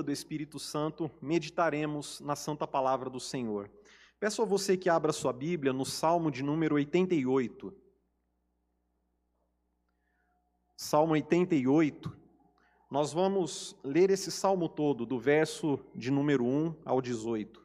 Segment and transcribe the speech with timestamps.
[0.00, 3.70] do Espírito Santo, meditaremos na Santa Palavra do Senhor.
[4.18, 7.74] Peço a você que abra sua Bíblia no Salmo de número 88.
[10.74, 12.16] Salmo 88.
[12.90, 17.61] Nós vamos ler esse salmo todo, do verso de número 1 ao 18.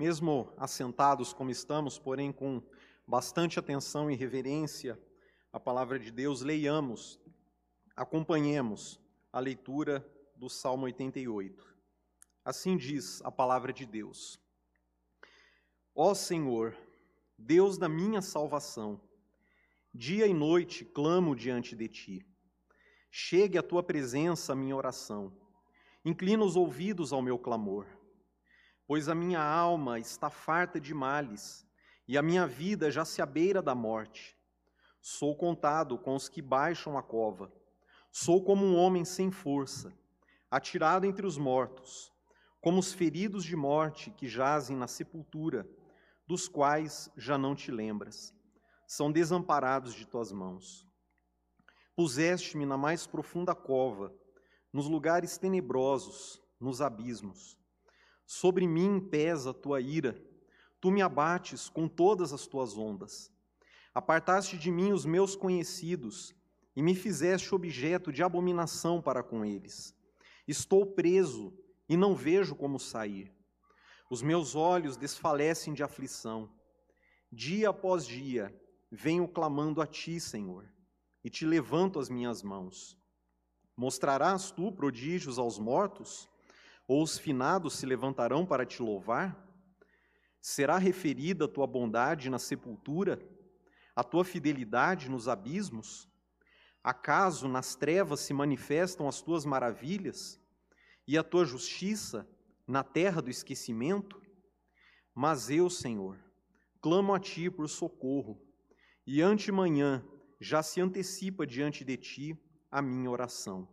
[0.00, 2.62] Mesmo assentados como estamos, porém com
[3.06, 4.98] bastante atenção e reverência
[5.52, 7.20] à palavra de Deus, leiamos,
[7.94, 8.98] acompanhemos
[9.30, 10.02] a leitura
[10.34, 11.76] do Salmo 88.
[12.42, 14.40] Assim diz a palavra de Deus:
[15.94, 16.74] Ó Senhor,
[17.36, 18.98] Deus da minha salvação,
[19.92, 22.26] dia e noite clamo diante de ti.
[23.10, 25.30] Chegue à tua presença a minha oração.
[26.02, 27.99] Inclina os ouvidos ao meu clamor
[28.90, 31.64] pois a minha alma está farta de males,
[32.08, 34.36] e a minha vida já se abeira da morte.
[35.00, 37.52] Sou contado com os que baixam a cova.
[38.10, 39.96] Sou como um homem sem força,
[40.50, 42.12] atirado entre os mortos,
[42.60, 45.70] como os feridos de morte que jazem na sepultura,
[46.26, 48.34] dos quais já não te lembras.
[48.88, 50.84] São desamparados de tuas mãos.
[51.94, 54.12] Puseste-me na mais profunda cova,
[54.72, 57.59] nos lugares tenebrosos, nos abismos.
[58.32, 60.16] Sobre mim pesa a tua ira,
[60.80, 63.28] tu me abates com todas as tuas ondas.
[63.92, 66.32] Apartaste de mim os meus conhecidos
[66.76, 69.92] e me fizeste objeto de abominação para com eles.
[70.46, 71.52] Estou preso
[71.88, 73.34] e não vejo como sair.
[74.08, 76.48] Os meus olhos desfalecem de aflição.
[77.32, 78.56] Dia após dia
[78.92, 80.72] venho clamando a ti, Senhor,
[81.24, 82.96] e te levanto as minhas mãos.
[83.76, 86.29] Mostrarás tu prodígios aos mortos?
[86.90, 89.48] Ou os finados se levantarão para te louvar?
[90.40, 93.24] Será referida a tua bondade na sepultura,
[93.94, 96.10] a tua fidelidade nos abismos?
[96.82, 100.40] Acaso nas trevas se manifestam as tuas maravilhas
[101.06, 102.28] e a tua justiça
[102.66, 104.20] na terra do esquecimento?
[105.14, 106.18] Mas eu, Senhor,
[106.80, 108.44] clamo a ti por socorro,
[109.06, 110.04] e antemanhã
[110.40, 112.36] já se antecipa diante de ti
[112.68, 113.68] a minha oração.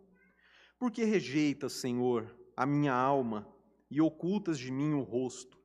[0.78, 3.48] Por que rejeitas, Senhor, a minha alma
[3.88, 5.60] e ocultas de mim o rosto.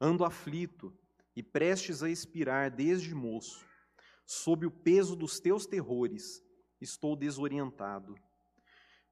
[0.00, 0.96] Ando aflito
[1.34, 3.66] e prestes a expirar desde moço.
[4.24, 6.40] Sob o peso dos teus terrores,
[6.80, 8.14] estou desorientado.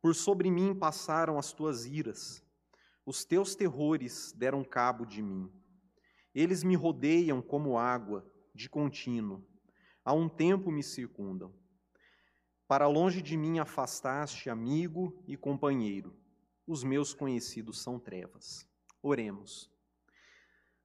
[0.01, 2.41] Por sobre mim passaram as tuas iras,
[3.05, 5.51] os teus terrores deram cabo de mim.
[6.33, 9.45] Eles me rodeiam como água, de contínuo.
[10.05, 11.53] Há um tempo me circundam.
[12.69, 16.17] Para longe de mim afastaste amigo e companheiro
[16.67, 18.67] os meus conhecidos são trevas.
[19.03, 19.71] Oremos.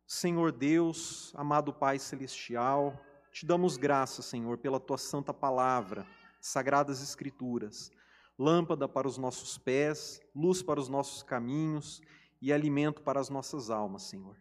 [0.06, 3.00] Senhor Deus, amado Pai Celestial,
[3.32, 6.06] te damos graças, Senhor, pela tua santa palavra,
[6.42, 7.92] sagradas Escrituras,
[8.38, 12.02] lâmpada para os nossos pés, luz para os nossos caminhos
[12.42, 14.36] e alimento para as nossas almas, Senhor.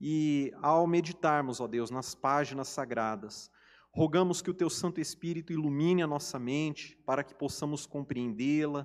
[0.00, 3.50] E ao meditarmos, ó Deus, nas páginas sagradas,
[3.90, 8.84] rogamos que o teu Santo Espírito ilumine a nossa mente para que possamos compreendê-la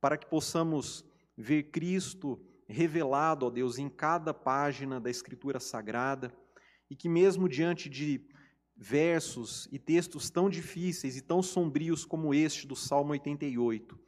[0.00, 1.04] para que possamos
[1.36, 6.32] ver Cristo revelado, ó Deus, em cada página da Escritura Sagrada,
[6.88, 8.28] e que mesmo diante de
[8.76, 13.98] versos e textos tão difíceis e tão sombrios como este do Salmo 88,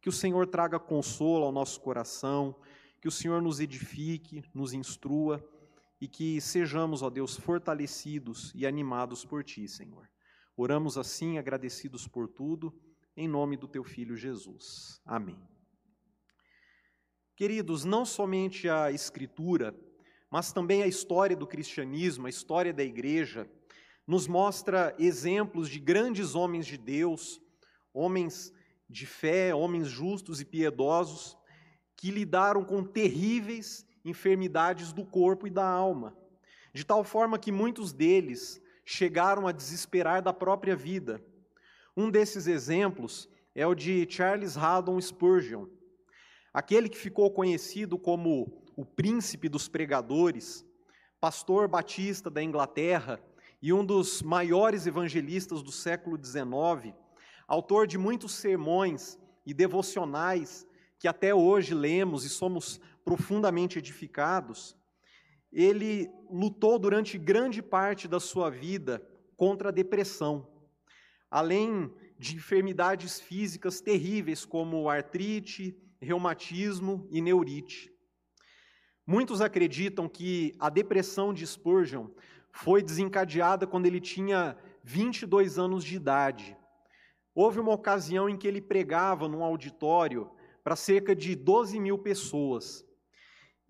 [0.00, 2.54] que o Senhor traga consolo ao nosso coração,
[3.00, 5.42] que o Senhor nos edifique, nos instrua
[6.00, 10.08] e que sejamos, ó Deus, fortalecidos e animados por Ti, Senhor.
[10.56, 12.74] Oramos assim, agradecidos por tudo
[13.18, 15.00] em nome do teu filho Jesus.
[15.04, 15.36] Amém.
[17.34, 19.74] Queridos, não somente a Escritura,
[20.30, 23.50] mas também a história do cristianismo, a história da igreja,
[24.06, 27.42] nos mostra exemplos de grandes homens de Deus,
[27.92, 28.52] homens
[28.88, 31.36] de fé, homens justos e piedosos,
[31.96, 36.16] que lidaram com terríveis enfermidades do corpo e da alma,
[36.72, 41.20] de tal forma que muitos deles chegaram a desesperar da própria vida
[41.98, 45.66] um desses exemplos é o de Charles Haddon Spurgeon,
[46.54, 50.64] aquele que ficou conhecido como o príncipe dos pregadores,
[51.20, 53.20] pastor batista da Inglaterra
[53.60, 56.94] e um dos maiores evangelistas do século XIX,
[57.48, 60.64] autor de muitos sermões e devocionais
[61.00, 64.76] que até hoje lemos e somos profundamente edificados.
[65.52, 69.04] Ele lutou durante grande parte da sua vida
[69.36, 70.57] contra a depressão
[71.30, 77.92] além de enfermidades físicas terríveis como artrite, reumatismo e neurite.
[79.06, 82.08] Muitos acreditam que a depressão de Spurgeon
[82.52, 86.56] foi desencadeada quando ele tinha 22 anos de idade.
[87.34, 90.30] Houve uma ocasião em que ele pregava num auditório
[90.62, 92.84] para cerca de 12 mil pessoas.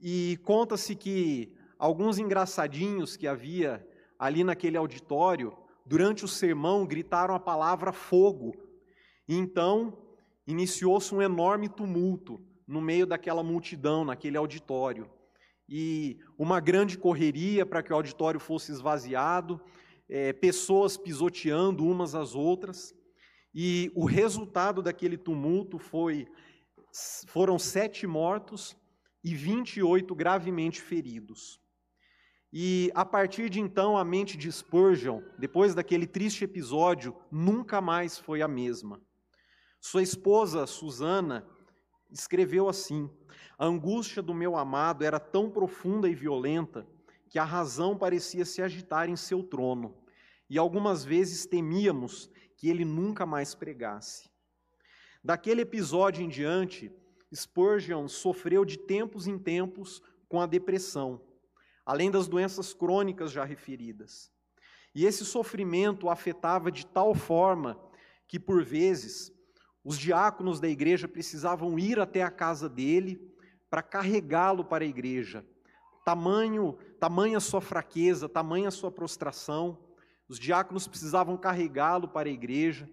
[0.00, 3.87] E conta-se que alguns engraçadinhos que havia
[4.19, 5.56] ali naquele auditório,
[5.88, 8.55] durante o sermão, gritaram a palavra fogo.
[9.26, 9.96] E então
[10.46, 15.11] iniciou-se um enorme tumulto no meio daquela multidão, naquele auditório.
[15.67, 19.61] E uma grande correria para que o auditório fosse esvaziado,
[20.08, 22.94] é, pessoas pisoteando umas às outras.
[23.55, 26.26] E o resultado daquele tumulto foi
[27.29, 28.76] foram sete mortos
[29.25, 31.61] e 28 gravemente feridos.
[32.52, 38.18] E a partir de então, a mente de Spurgeon, depois daquele triste episódio, nunca mais
[38.18, 39.02] foi a mesma.
[39.78, 41.46] Sua esposa, Susana,
[42.10, 43.10] escreveu assim:
[43.58, 46.86] A angústia do meu amado era tão profunda e violenta
[47.28, 49.94] que a razão parecia se agitar em seu trono,
[50.48, 54.30] e algumas vezes temíamos que ele nunca mais pregasse.
[55.22, 56.90] Daquele episódio em diante,
[57.34, 61.27] Spurgeon sofreu de tempos em tempos com a depressão
[61.88, 64.31] além das doenças crônicas já referidas.
[64.94, 67.81] E esse sofrimento o afetava de tal forma
[68.26, 69.32] que, por vezes,
[69.82, 73.19] os diáconos da igreja precisavam ir até a casa dele
[73.70, 75.43] para carregá-lo para a igreja.
[76.05, 79.79] Tamanho, tamanha sua fraqueza, tamanha sua prostração,
[80.29, 82.87] os diáconos precisavam carregá-lo para a igreja.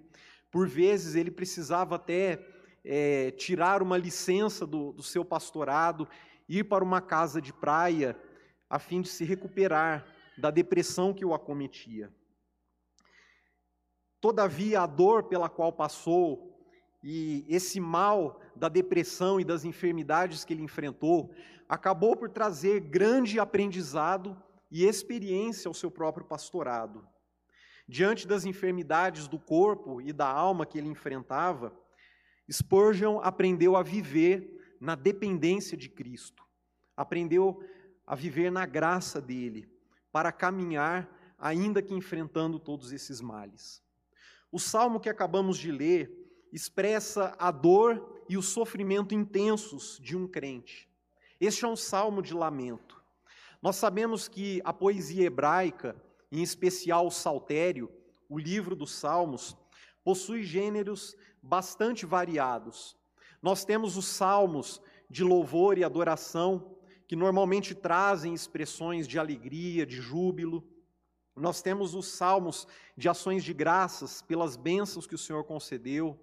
[0.50, 2.48] Por vezes ele precisava até
[2.82, 6.08] é, tirar uma licença do, do seu pastorado,
[6.48, 8.18] ir para uma casa de praia
[8.70, 10.06] a fim de se recuperar
[10.38, 12.14] da depressão que o acometia.
[14.20, 16.56] Todavia, a dor pela qual passou
[17.04, 21.32] e esse mal da depressão e das enfermidades que ele enfrentou
[21.70, 24.36] acabou por trazer grande aprendizado
[24.72, 27.08] e experiência ao seu próprio pastorado.
[27.88, 31.72] Diante das enfermidades do corpo e da alma que ele enfrentava,
[32.52, 36.44] Spurgeon aprendeu a viver na dependência de Cristo.
[36.98, 37.64] Aprendeu
[38.06, 39.68] a viver na graça dele,
[40.12, 43.84] para caminhar, ainda que enfrentando todos esses males.
[44.52, 46.12] O salmo que acabamos de ler
[46.52, 50.90] expressa a dor e o sofrimento intensos de um crente.
[51.40, 53.04] Este é um salmo de lamento.
[53.62, 57.92] Nós sabemos que a poesia hebraica, em especial o saltério,
[58.30, 59.58] o livro dos salmos,
[60.04, 62.96] possui gêneros bastante variados.
[63.42, 66.75] Nós temos os salmos de louvor e adoração,
[67.08, 70.68] que normalmente trazem expressões de alegria, de júbilo.
[71.36, 72.68] Nós temos os salmos
[72.98, 76.20] de ações de graças pelas bênçãos que o Senhor concedeu,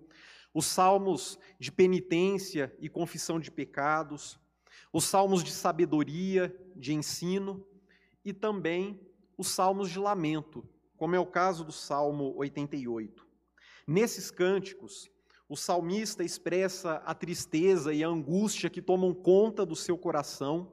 [0.55, 4.39] os salmos de penitência e confissão de pecados,
[4.93, 7.67] os salmos de sabedoria, de ensino
[8.25, 9.01] e também
[9.37, 13.27] os salmos de lamento, como é o caso do Salmo 88.
[13.87, 15.11] Nesses cânticos,
[15.53, 20.73] o salmista expressa a tristeza e a angústia que tomam conta do seu coração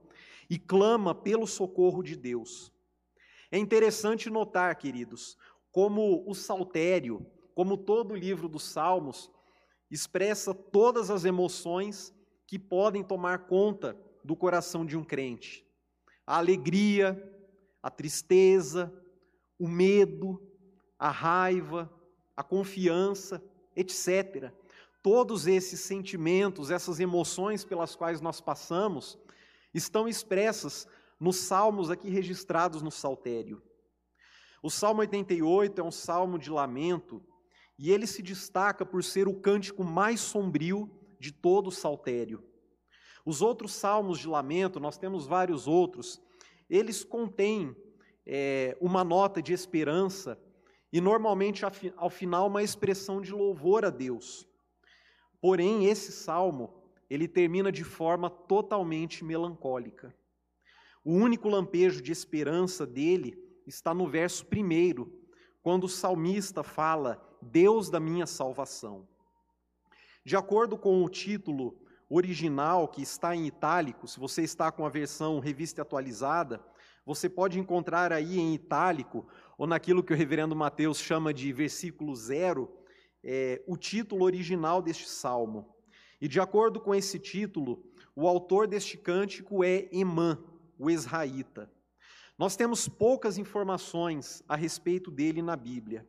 [0.49, 2.71] e clama pelo socorro de Deus.
[3.51, 5.37] É interessante notar, queridos,
[5.69, 9.29] como o saltério, como todo o livro dos Salmos,
[9.91, 12.15] expressa todas as emoções
[12.47, 15.67] que podem tomar conta do coração de um crente:
[16.25, 17.21] a alegria,
[17.83, 18.93] a tristeza,
[19.59, 20.41] o medo,
[20.97, 21.91] a raiva,
[22.33, 23.43] a confiança,
[23.75, 24.53] etc.
[25.01, 29.17] Todos esses sentimentos, essas emoções pelas quais nós passamos,
[29.73, 30.87] estão expressas
[31.19, 33.61] nos salmos aqui registrados no Saltério.
[34.61, 37.23] O Salmo 88 é um salmo de lamento
[37.77, 42.43] e ele se destaca por ser o cântico mais sombrio de todo o Saltério.
[43.25, 46.21] Os outros salmos de lamento, nós temos vários outros,
[46.69, 47.75] eles contêm
[48.25, 50.37] é, uma nota de esperança
[50.91, 51.63] e normalmente
[51.95, 54.48] ao final uma expressão de louvor a Deus.
[55.41, 56.73] Porém, esse salmo,
[57.09, 60.13] ele termina de forma totalmente melancólica.
[61.03, 65.11] O único lampejo de esperança dele está no verso primeiro,
[65.61, 69.07] quando o salmista fala: Deus da minha salvação.
[70.25, 71.79] De acordo com o título
[72.09, 76.63] original, que está em itálico, se você está com a versão revista atualizada,
[77.05, 79.27] você pode encontrar aí em itálico,
[79.57, 82.71] ou naquilo que o reverendo Mateus chama de versículo zero,
[83.23, 85.75] é, o título original deste salmo.
[86.21, 87.83] E de acordo com esse título,
[88.15, 90.37] o autor deste cântico é Emã,
[90.77, 91.71] o israelita.
[92.37, 96.07] Nós temos poucas informações a respeito dele na Bíblia.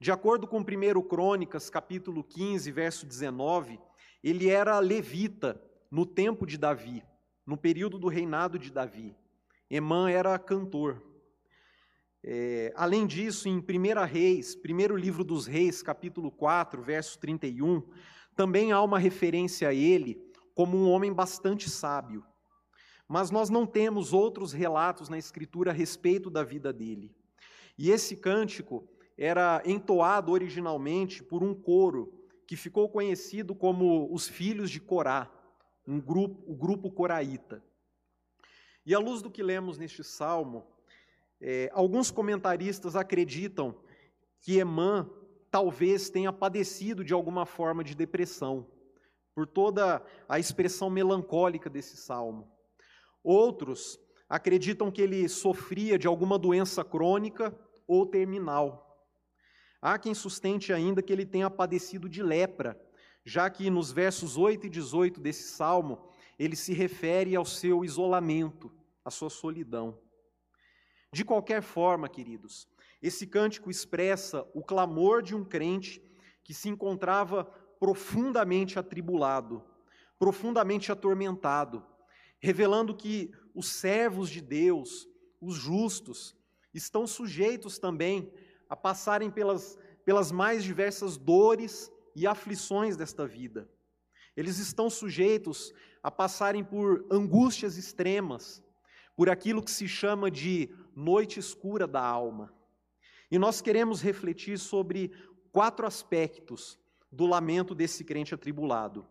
[0.00, 3.80] De acordo com 1 Crônicas, capítulo 15, verso 19,
[4.22, 5.60] ele era levita
[5.90, 7.02] no tempo de Davi,
[7.46, 9.16] no período do reinado de Davi.
[9.70, 11.02] Emã era cantor.
[12.22, 13.62] É, além disso, em 1
[14.06, 17.82] Reis, primeiro livro dos Reis, capítulo 4, verso 31,
[18.34, 20.20] também há uma referência a ele
[20.54, 22.24] como um homem bastante sábio.
[23.06, 27.14] Mas nós não temos outros relatos na Escritura a respeito da vida dele.
[27.78, 32.12] E esse cântico era entoado originalmente por um coro
[32.46, 35.30] que ficou conhecido como os Filhos de Corá,
[35.86, 37.62] um grupo, o grupo coraíta.
[38.84, 40.66] E à luz do que lemos neste salmo,
[41.40, 43.74] é, alguns comentaristas acreditam
[44.40, 45.08] que Emã
[45.50, 48.66] talvez tenha padecido de alguma forma de depressão,
[49.34, 52.50] por toda a expressão melancólica desse salmo.
[53.22, 58.84] Outros acreditam que ele sofria de alguma doença crônica ou terminal.
[59.80, 62.78] Há quem sustente ainda que ele tenha padecido de lepra,
[63.24, 68.72] já que nos versos 8 e 18 desse salmo, ele se refere ao seu isolamento,
[69.04, 69.98] à sua solidão.
[71.12, 72.68] De qualquer forma, queridos,
[73.00, 76.02] esse cântico expressa o clamor de um crente
[76.44, 77.44] que se encontrava
[77.78, 79.64] profundamente atribulado,
[80.18, 81.84] profundamente atormentado,
[82.40, 85.08] revelando que os servos de Deus,
[85.40, 86.36] os justos,
[86.74, 88.32] estão sujeitos também
[88.68, 93.68] a passarem pelas, pelas mais diversas dores e aflições desta vida.
[94.36, 95.72] Eles estão sujeitos
[96.02, 98.62] a passarem por angústias extremas,
[99.18, 102.54] por aquilo que se chama de noite escura da alma.
[103.28, 105.10] E nós queremos refletir sobre
[105.50, 106.78] quatro aspectos
[107.10, 109.04] do lamento desse crente atribulado.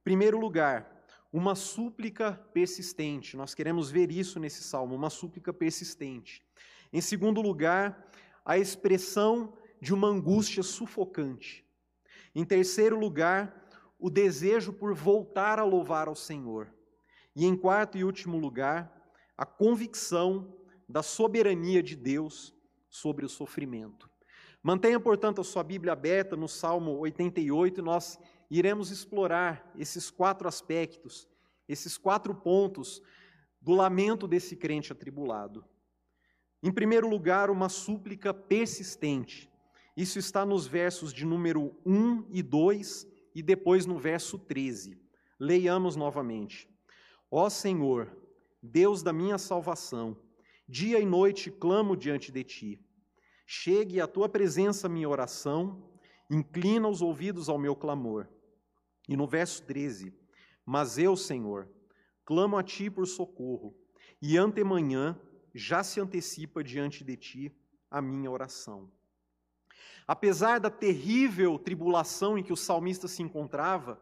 [0.00, 3.36] Em primeiro lugar, uma súplica persistente.
[3.36, 6.42] Nós queremos ver isso nesse salmo, uma súplica persistente.
[6.90, 8.10] Em segundo lugar,
[8.42, 11.66] a expressão de uma angústia sufocante.
[12.34, 16.72] Em terceiro lugar, o desejo por voltar a louvar ao Senhor.
[17.36, 18.99] E em quarto e último lugar,
[19.40, 20.54] a convicção
[20.86, 22.54] da soberania de Deus
[22.90, 24.10] sobre o sofrimento.
[24.62, 28.18] Mantenha, portanto, a sua Bíblia aberta no Salmo 88 e nós
[28.50, 31.26] iremos explorar esses quatro aspectos,
[31.66, 33.00] esses quatro pontos
[33.58, 35.64] do lamento desse crente atribulado.
[36.62, 39.50] Em primeiro lugar, uma súplica persistente.
[39.96, 45.00] Isso está nos versos de número 1 e 2 e depois no verso 13.
[45.38, 46.68] Leiamos novamente.
[47.30, 48.19] Ó Senhor,
[48.62, 50.16] Deus da minha salvação,
[50.68, 52.80] dia e noite clamo diante de ti.
[53.46, 55.90] Chegue à tua presença minha oração,
[56.30, 58.28] inclina os ouvidos ao meu clamor.
[59.08, 60.14] E no verso 13:
[60.64, 61.68] Mas eu, Senhor,
[62.24, 63.74] clamo a ti por socorro,
[64.20, 65.18] e antemanhã
[65.54, 67.56] já se antecipa diante de ti
[67.90, 68.90] a minha oração.
[70.06, 74.00] Apesar da terrível tribulação em que o salmista se encontrava,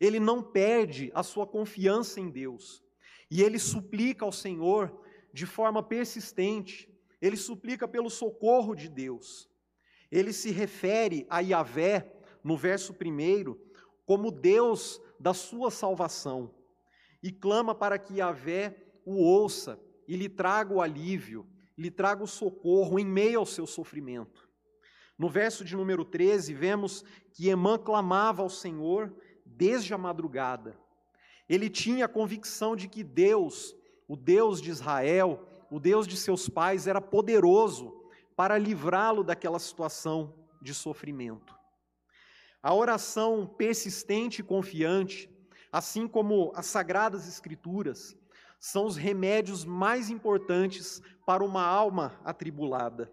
[0.00, 2.83] ele não perde a sua confiança em Deus.
[3.30, 5.00] E ele suplica ao Senhor
[5.32, 6.88] de forma persistente,
[7.20, 9.50] ele suplica pelo socorro de Deus.
[10.10, 12.12] Ele se refere a Yahvé,
[12.42, 13.56] no verso 1,
[14.06, 16.54] como Deus da sua salvação,
[17.22, 22.28] e clama para que Yahvé o ouça e lhe traga o alívio, lhe traga o
[22.28, 24.48] socorro em meio ao seu sofrimento.
[25.18, 30.78] No verso de número 13, vemos que Emã clamava ao Senhor desde a madrugada.
[31.48, 33.74] Ele tinha a convicção de que Deus,
[34.08, 37.92] o Deus de Israel, o Deus de seus pais, era poderoso
[38.36, 41.54] para livrá-lo daquela situação de sofrimento.
[42.62, 45.30] A oração persistente e confiante,
[45.70, 48.16] assim como as sagradas escrituras,
[48.58, 53.12] são os remédios mais importantes para uma alma atribulada.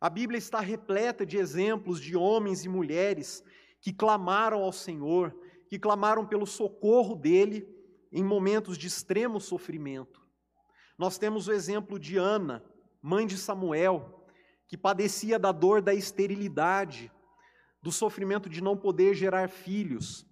[0.00, 3.44] A Bíblia está repleta de exemplos de homens e mulheres
[3.80, 5.34] que clamaram ao Senhor,
[5.74, 7.68] que clamaram pelo socorro dele
[8.12, 10.22] em momentos de extremo sofrimento.
[10.96, 12.64] Nós temos o exemplo de Ana,
[13.02, 14.24] mãe de Samuel,
[14.68, 17.10] que padecia da dor da esterilidade,
[17.82, 20.24] do sofrimento de não poder gerar filhos.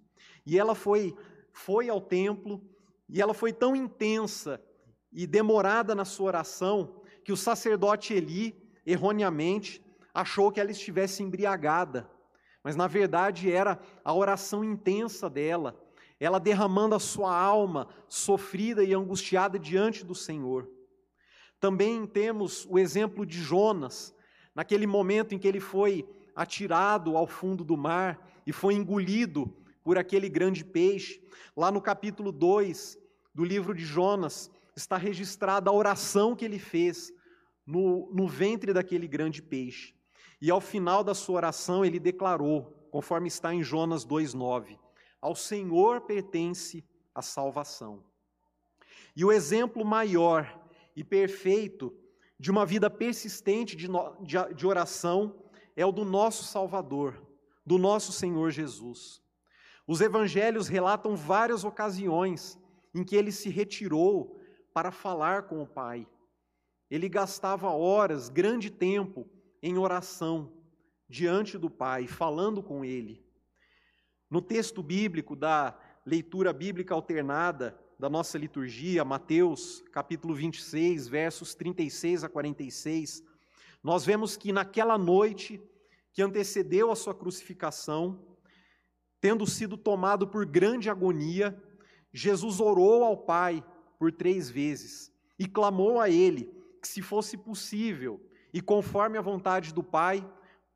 [0.45, 1.13] E ela foi
[1.51, 2.63] foi ao templo
[3.09, 4.63] e ela foi tão intensa
[5.11, 9.83] e demorada na sua oração que o sacerdote Eli, erroneamente,
[10.13, 12.09] achou que ela estivesse embriagada.
[12.63, 15.77] Mas na verdade era a oração intensa dela,
[16.19, 20.69] ela derramando a sua alma sofrida e angustiada diante do Senhor.
[21.59, 24.15] Também temos o exemplo de Jonas,
[24.55, 29.53] naquele momento em que ele foi atirado ao fundo do mar e foi engolido
[29.83, 31.21] por aquele grande peixe.
[31.55, 32.97] Lá no capítulo 2
[33.33, 37.11] do livro de Jonas, está registrada a oração que ele fez
[37.65, 39.92] no, no ventre daquele grande peixe.
[40.43, 44.77] E ao final da sua oração, ele declarou, conforme está em Jonas 2,9:
[45.21, 46.83] Ao Senhor pertence
[47.15, 48.03] a salvação.
[49.15, 50.61] E o exemplo maior
[50.97, 51.97] e perfeito
[52.37, 55.33] de uma vida persistente de, de, de oração
[55.77, 57.25] é o do nosso Salvador,
[57.65, 59.21] do nosso Senhor Jesus.
[59.87, 62.59] Os evangelhos relatam várias ocasiões
[62.93, 64.41] em que ele se retirou
[64.73, 66.05] para falar com o Pai.
[66.91, 69.25] Ele gastava horas, grande tempo,
[69.63, 70.51] em oração
[71.07, 73.25] diante do Pai, falando com ele.
[74.29, 82.25] No texto bíblico da leitura bíblica alternada da nossa liturgia, Mateus, capítulo 26, versos 36
[82.25, 83.23] a 46,
[83.81, 85.61] nós vemos que naquela noite
[86.11, 88.37] que antecedeu a sua crucificação,
[89.21, 91.57] tendo sido tomado por grande agonia,
[92.11, 93.63] Jesus orou ao Pai
[93.97, 98.19] por três vezes e clamou a Ele que, se fosse possível
[98.53, 100.25] e conforme a vontade do Pai,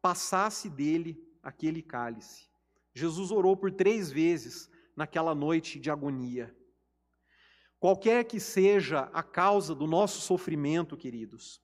[0.02, 2.50] passasse dele aquele cálice.
[2.94, 6.56] Jesus orou por três vezes naquela noite de agonia.
[7.80, 11.62] Qualquer que seja a causa do nosso sofrimento, queridos,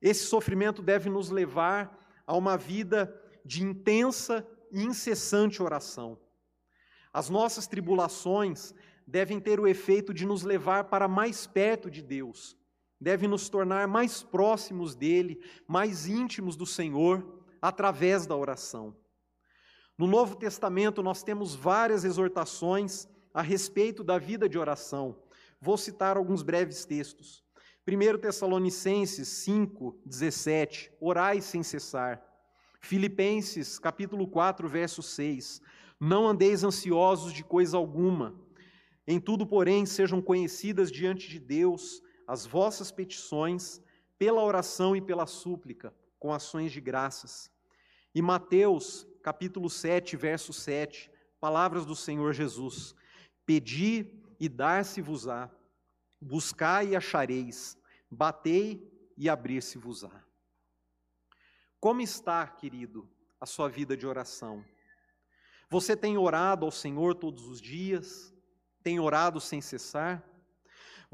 [0.00, 6.20] esse sofrimento deve nos levar a uma vida de intensa e incessante oração.
[7.10, 8.74] As nossas tribulações
[9.06, 12.56] devem ter o efeito de nos levar para mais perto de Deus,
[13.04, 18.96] devem nos tornar mais próximos dele, mais íntimos do Senhor, através da oração.
[19.98, 25.22] No Novo Testamento, nós temos várias exortações a respeito da vida de oração.
[25.60, 27.44] Vou citar alguns breves textos.
[27.86, 32.24] 1 Tessalonicenses 5, 17, orai sem cessar.
[32.80, 35.60] Filipenses, capítulo 4, verso 6,
[36.00, 38.34] não andeis ansiosos de coisa alguma.
[39.06, 43.80] Em tudo, porém, sejam conhecidas diante de Deus as vossas petições,
[44.18, 47.50] pela oração e pela súplica, com ações de graças.
[48.14, 52.94] E Mateus, capítulo 7, verso 7, palavras do Senhor Jesus:
[53.44, 55.50] Pedi e dar-se-vos-á
[56.24, 57.76] Buscai e achareis,
[58.10, 60.24] batei e abrir-se-vos-á.
[61.78, 63.06] Como está, querido,
[63.38, 64.64] a sua vida de oração?
[65.68, 68.34] Você tem orado ao Senhor todos os dias?
[68.82, 70.26] Tem orado sem cessar?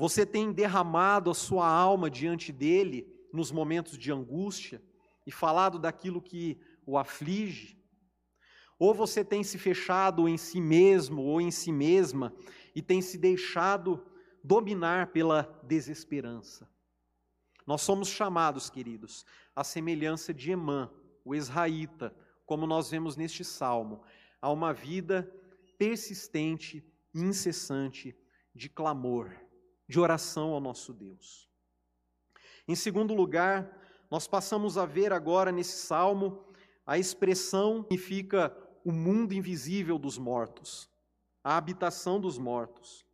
[0.01, 4.83] Você tem derramado a sua alma diante dele nos momentos de angústia
[5.27, 7.79] e falado daquilo que o aflige?
[8.79, 12.35] Ou você tem se fechado em si mesmo ou em si mesma
[12.75, 14.03] e tem se deixado
[14.43, 16.67] dominar pela desesperança.
[17.67, 20.91] Nós somos chamados, queridos, à semelhança de Emã,
[21.23, 24.03] o israelita, como nós vemos neste salmo,
[24.41, 25.31] a uma vida
[25.77, 26.83] persistente
[27.15, 28.17] incessante
[28.55, 29.31] de clamor,
[29.91, 31.51] de oração ao nosso Deus.
[32.69, 33.77] Em segundo lugar,
[34.09, 36.45] nós passamos a ver agora nesse salmo
[36.87, 40.89] a expressão que significa o mundo invisível dos mortos,
[41.43, 43.05] a habitação dos mortos.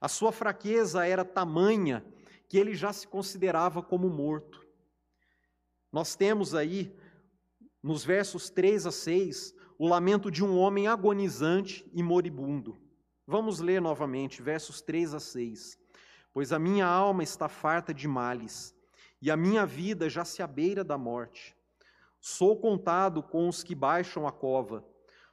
[0.00, 2.02] A sua fraqueza era tamanha
[2.48, 4.66] que ele já se considerava como morto.
[5.92, 6.96] Nós temos aí,
[7.82, 12.78] nos versos 3 a 6, o lamento de um homem agonizante e moribundo.
[13.26, 15.85] Vamos ler novamente, versos 3 a 6.
[16.36, 18.74] Pois a minha alma está farta de males,
[19.22, 21.56] e a minha vida já se abeira da morte.
[22.20, 24.84] Sou contado com os que baixam a cova,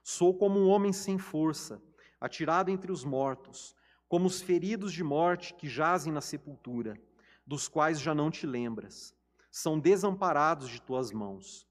[0.02, 1.84] sou como um homem sem força,
[2.22, 3.76] atirado entre os mortos
[4.08, 6.98] como os feridos de morte que jazem na sepultura,
[7.46, 9.14] dos quais já não te lembras.
[9.52, 11.68] São desamparados de tuas mãos.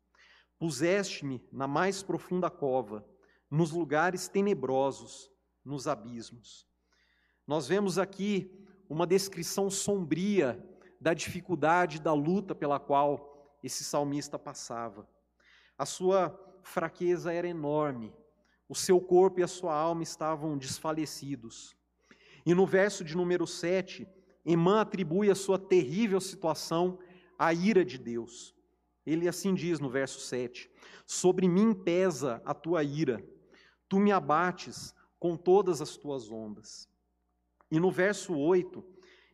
[0.59, 3.03] Puseste-me na mais profunda cova,
[3.51, 5.33] nos lugares tenebrosos,
[5.65, 6.69] nos abismos.
[7.47, 8.62] Nós vemos aqui
[8.93, 10.63] uma descrição sombria
[11.01, 15.09] da dificuldade da luta pela qual esse salmista passava.
[15.79, 18.13] A sua fraqueza era enorme,
[18.69, 21.75] o seu corpo e a sua alma estavam desfalecidos.
[22.45, 24.07] E no verso de número 7,
[24.45, 26.99] Emã atribui a sua terrível situação
[27.39, 28.55] à ira de Deus.
[29.07, 30.71] Ele assim diz no verso 7:
[31.07, 33.25] Sobre mim pesa a tua ira,
[33.89, 36.92] tu me abates com todas as tuas ondas.
[37.73, 38.85] E no verso 8,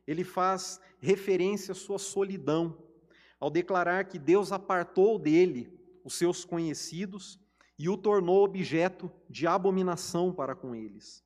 [0.07, 2.79] ele faz referência à sua solidão,
[3.41, 7.41] ao declarar que Deus apartou dele os seus conhecidos
[7.77, 11.25] e o tornou objeto de abominação para com eles.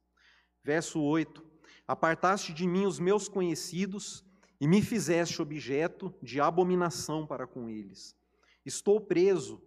[0.64, 1.44] Verso 8:
[1.86, 4.24] Apartaste de mim os meus conhecidos
[4.58, 8.16] e me fizeste objeto de abominação para com eles.
[8.64, 9.60] Estou preso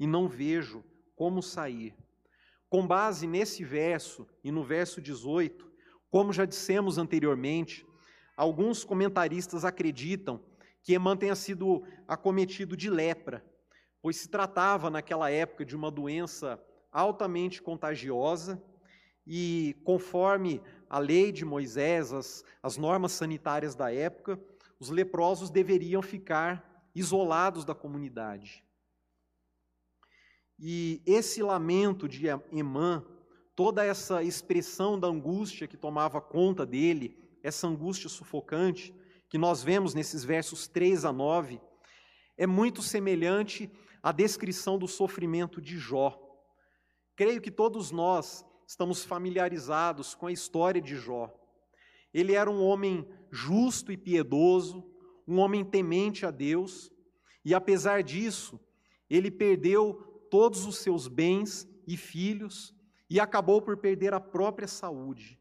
[0.00, 0.84] e não vejo
[1.14, 1.94] como sair.
[2.68, 5.67] Com base nesse verso e no verso 18,
[6.10, 7.86] como já dissemos anteriormente,
[8.36, 10.40] alguns comentaristas acreditam
[10.82, 13.44] que Emã tenha sido acometido de lepra,
[14.00, 18.62] pois se tratava naquela época de uma doença altamente contagiosa
[19.26, 24.40] e, conforme a lei de Moisés, as, as normas sanitárias da época,
[24.80, 28.64] os leprosos deveriam ficar isolados da comunidade.
[30.58, 33.04] E esse lamento de Emã,
[33.58, 38.94] toda essa expressão da angústia que tomava conta dele, essa angústia sufocante,
[39.28, 41.60] que nós vemos nesses versos 3 a 9,
[42.36, 43.68] é muito semelhante
[44.00, 46.16] à descrição do sofrimento de Jó.
[47.16, 51.28] Creio que todos nós estamos familiarizados com a história de Jó.
[52.14, 54.88] Ele era um homem justo e piedoso,
[55.26, 56.92] um homem temente a Deus,
[57.44, 58.60] e apesar disso,
[59.10, 59.94] ele perdeu
[60.30, 62.77] todos os seus bens e filhos
[63.10, 65.38] e acabou por perder a própria saúde.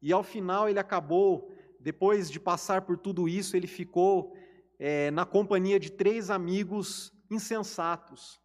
[0.00, 4.36] E ao final ele acabou, depois de passar por tudo isso, ele ficou
[4.78, 8.40] é, na companhia de três amigos insensatos,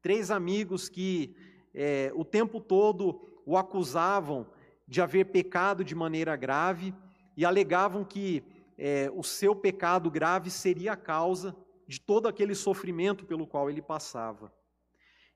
[0.00, 1.36] três amigos que
[1.74, 4.46] é, o tempo todo o acusavam
[4.86, 6.94] de haver pecado de maneira grave
[7.36, 8.42] e alegavam que
[8.78, 11.54] é, o seu pecado grave seria a causa
[11.86, 14.52] de todo aquele sofrimento pelo qual ele passava.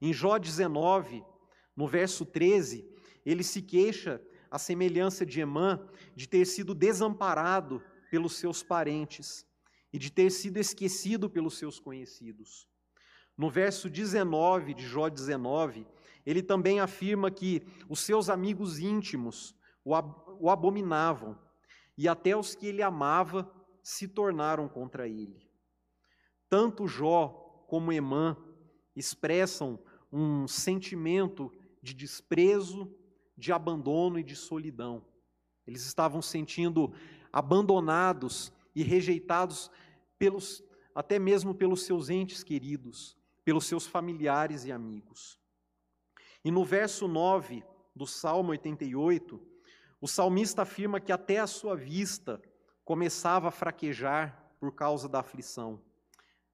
[0.00, 1.24] Em Jó 19,
[1.78, 2.84] no verso 13,
[3.24, 5.80] ele se queixa, a semelhança de Emã,
[6.12, 9.46] de ter sido desamparado pelos seus parentes
[9.92, 12.66] e de ter sido esquecido pelos seus conhecidos.
[13.36, 15.86] No verso 19 de Jó 19,
[16.26, 19.92] ele também afirma que os seus amigos íntimos o,
[20.40, 21.38] o abominavam
[21.96, 23.48] e até os que ele amava
[23.84, 25.48] se tornaram contra ele.
[26.48, 28.36] Tanto Jó como Emã
[28.96, 29.78] expressam
[30.12, 32.92] um sentimento de desprezo,
[33.36, 35.04] de abandono e de solidão.
[35.66, 36.92] Eles estavam sentindo
[37.32, 39.70] abandonados e rejeitados
[40.18, 40.64] pelos
[40.94, 45.38] até mesmo pelos seus entes queridos, pelos seus familiares e amigos.
[46.44, 47.62] E no verso 9
[47.94, 49.40] do Salmo 88,
[50.00, 52.42] o salmista afirma que até a sua vista
[52.84, 55.80] começava a fraquejar por causa da aflição.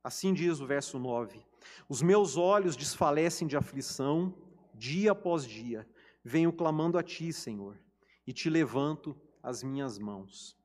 [0.02, 1.42] Assim diz o verso 9:
[1.88, 4.34] Os meus olhos desfalecem de aflição,
[4.74, 5.88] dia após dia.
[6.22, 7.78] Venho clamando a ti, Senhor,
[8.26, 10.56] e te levanto as minhas mãos.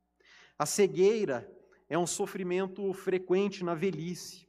[0.57, 1.49] A cegueira
[1.87, 4.47] é um sofrimento frequente na velhice,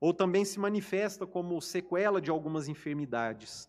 [0.00, 3.68] ou também se manifesta como sequela de algumas enfermidades.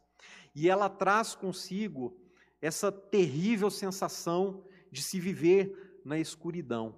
[0.55, 2.17] E ela traz consigo
[2.61, 6.97] essa terrível sensação de se viver na escuridão.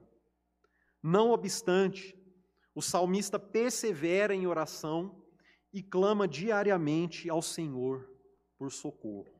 [1.02, 2.17] Não obstante,
[2.74, 5.24] o salmista persevera em oração
[5.71, 8.14] e clama diariamente ao Senhor
[8.57, 9.33] por socorro.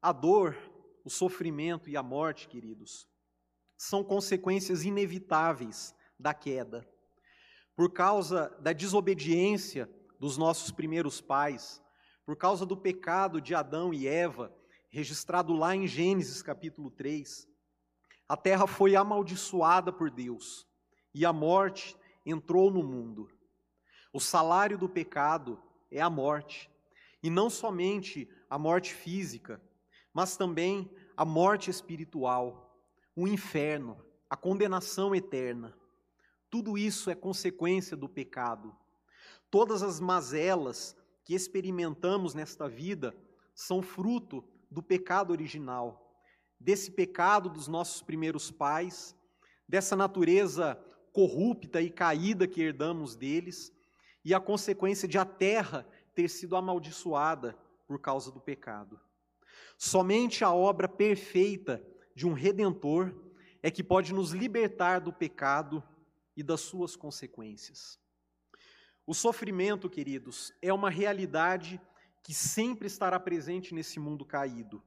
[0.00, 0.56] A dor,
[1.04, 3.08] o sofrimento e a morte, queridos,
[3.76, 6.88] são consequências inevitáveis da queda.
[7.74, 11.82] Por causa da desobediência dos nossos primeiros pais,
[12.24, 14.54] por causa do pecado de Adão e Eva,
[14.88, 17.48] registrado lá em Gênesis capítulo 3,
[18.28, 20.66] a terra foi amaldiçoada por Deus
[21.14, 21.96] e a morte
[22.30, 23.30] entrou no mundo.
[24.12, 25.60] O salário do pecado
[25.90, 26.70] é a morte,
[27.22, 29.60] e não somente a morte física,
[30.12, 32.78] mas também a morte espiritual,
[33.16, 35.76] o inferno, a condenação eterna.
[36.50, 38.74] Tudo isso é consequência do pecado.
[39.50, 43.16] Todas as mazelas que experimentamos nesta vida
[43.54, 46.14] são fruto do pecado original,
[46.60, 49.16] desse pecado dos nossos primeiros pais,
[49.66, 50.82] dessa natureza
[51.18, 53.72] corrupta e caída que herdamos deles,
[54.24, 59.00] e a consequência de a terra ter sido amaldiçoada por causa do pecado.
[59.76, 63.12] Somente a obra perfeita de um redentor
[63.60, 65.82] é que pode nos libertar do pecado
[66.36, 67.98] e das suas consequências.
[69.04, 71.80] O sofrimento, queridos, é uma realidade
[72.22, 74.80] que sempre estará presente nesse mundo caído.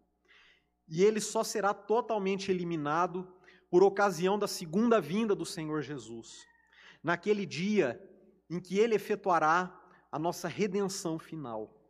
[0.87, 3.27] E ele só será totalmente eliminado
[3.71, 6.45] por ocasião da segunda vinda do Senhor Jesus,
[7.01, 7.99] naquele dia
[8.49, 9.73] em que ele efetuará
[10.12, 11.81] a nossa redenção final.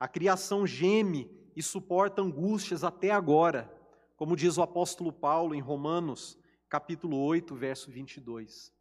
[0.00, 3.72] A criação geme e suporta angústias até agora,
[4.16, 6.36] como diz o apóstolo Paulo em Romanos,
[6.68, 8.74] capítulo 8, verso 22.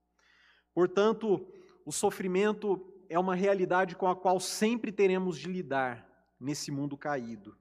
[0.73, 1.47] Portanto,
[1.85, 6.07] o sofrimento é uma realidade com a qual sempre teremos de lidar
[6.39, 7.55] nesse mundo caído.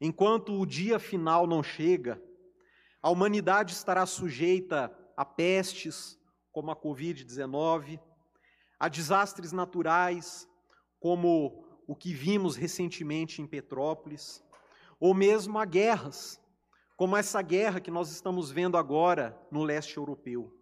[0.00, 2.22] Enquanto o dia final não chega,
[3.02, 6.16] a humanidade estará sujeita a pestes,
[6.52, 8.00] como a Covid-19,
[8.78, 10.48] a desastres naturais,
[11.00, 14.42] como o que vimos recentemente em Petrópolis,
[15.00, 16.40] ou mesmo a guerras,
[16.96, 20.56] como essa guerra que nós estamos vendo agora no leste europeu.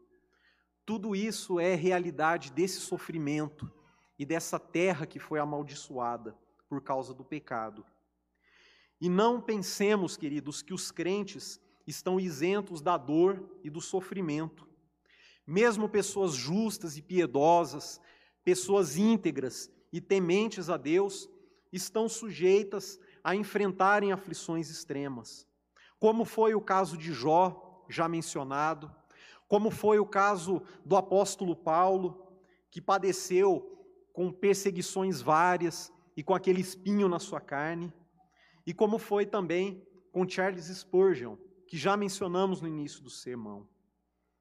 [0.86, 3.70] Tudo isso é realidade desse sofrimento
[4.18, 6.34] e dessa terra que foi amaldiçoada
[6.68, 7.84] por causa do pecado.
[8.98, 14.68] E não pensemos, queridos, que os crentes estão isentos da dor e do sofrimento.
[15.46, 18.00] Mesmo pessoas justas e piedosas,
[18.44, 21.28] pessoas íntegras e tementes a Deus,
[21.72, 25.46] estão sujeitas a enfrentarem aflições extremas.
[25.98, 28.94] Como foi o caso de Jó, já mencionado,
[29.48, 32.26] como foi o caso do apóstolo Paulo,
[32.70, 33.76] que padeceu
[34.12, 37.92] com perseguições várias e com aquele espinho na sua carne,
[38.64, 41.36] e como foi também com Charles Spurgeon,
[41.70, 43.64] que já mencionamos no início do sermão.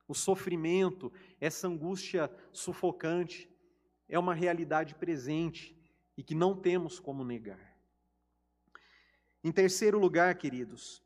[0.08, 3.48] O sofrimento, essa angústia sufocante,
[4.08, 5.80] é uma realidade presente
[6.18, 7.78] e que não temos como negar.
[9.44, 11.04] Em terceiro lugar, queridos,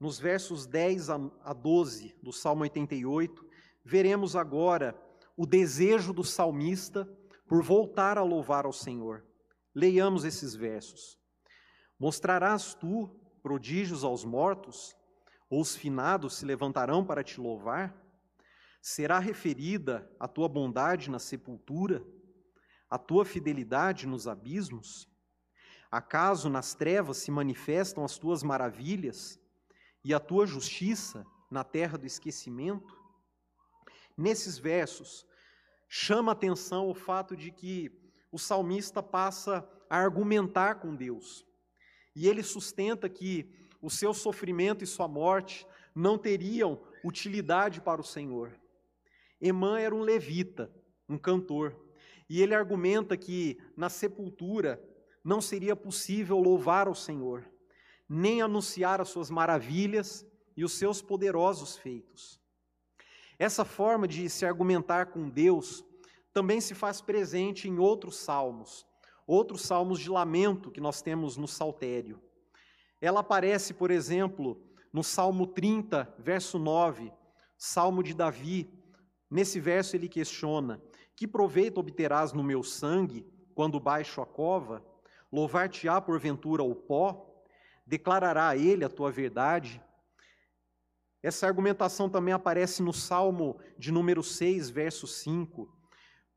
[0.00, 3.46] nos versos 10 a 12 do Salmo 88,
[3.84, 4.98] veremos agora
[5.36, 7.06] o desejo do salmista
[7.46, 9.26] por voltar a louvar ao Senhor.
[9.74, 11.18] Leiamos esses versos.
[11.98, 14.95] Mostrarás tu prodígios aos mortos,
[15.48, 17.94] ou os finados se levantarão para te louvar?
[18.80, 22.04] Será referida a tua bondade na sepultura,
[22.88, 25.08] a tua fidelidade nos abismos?
[25.90, 29.40] Acaso nas trevas se manifestam as tuas maravilhas
[30.04, 32.96] e a tua justiça na terra do esquecimento?
[34.16, 35.26] Nesses versos,
[35.88, 37.90] chama atenção o fato de que
[38.30, 41.46] o salmista passa a argumentar com Deus.
[42.14, 48.04] E ele sustenta que o seu sofrimento e sua morte não teriam utilidade para o
[48.04, 48.58] Senhor.
[49.40, 50.70] Emã era um levita,
[51.08, 51.76] um cantor,
[52.28, 54.82] e ele argumenta que na sepultura
[55.22, 57.48] não seria possível louvar ao Senhor,
[58.08, 62.40] nem anunciar as suas maravilhas e os seus poderosos feitos.
[63.38, 65.84] Essa forma de se argumentar com Deus
[66.32, 68.86] também se faz presente em outros salmos,
[69.26, 72.20] outros salmos de lamento que nós temos no saltério.
[73.00, 74.60] Ela aparece, por exemplo,
[74.92, 77.12] no Salmo 30, verso 9,
[77.56, 78.70] Salmo de Davi.
[79.30, 80.82] Nesse verso ele questiona:
[81.14, 84.84] Que proveito obterás no meu sangue quando baixo a cova?
[85.30, 87.44] Louvar-te-á porventura o pó?
[87.86, 89.82] Declarará a ele a tua verdade?
[91.22, 95.68] Essa argumentação também aparece no Salmo de número 6, verso 5.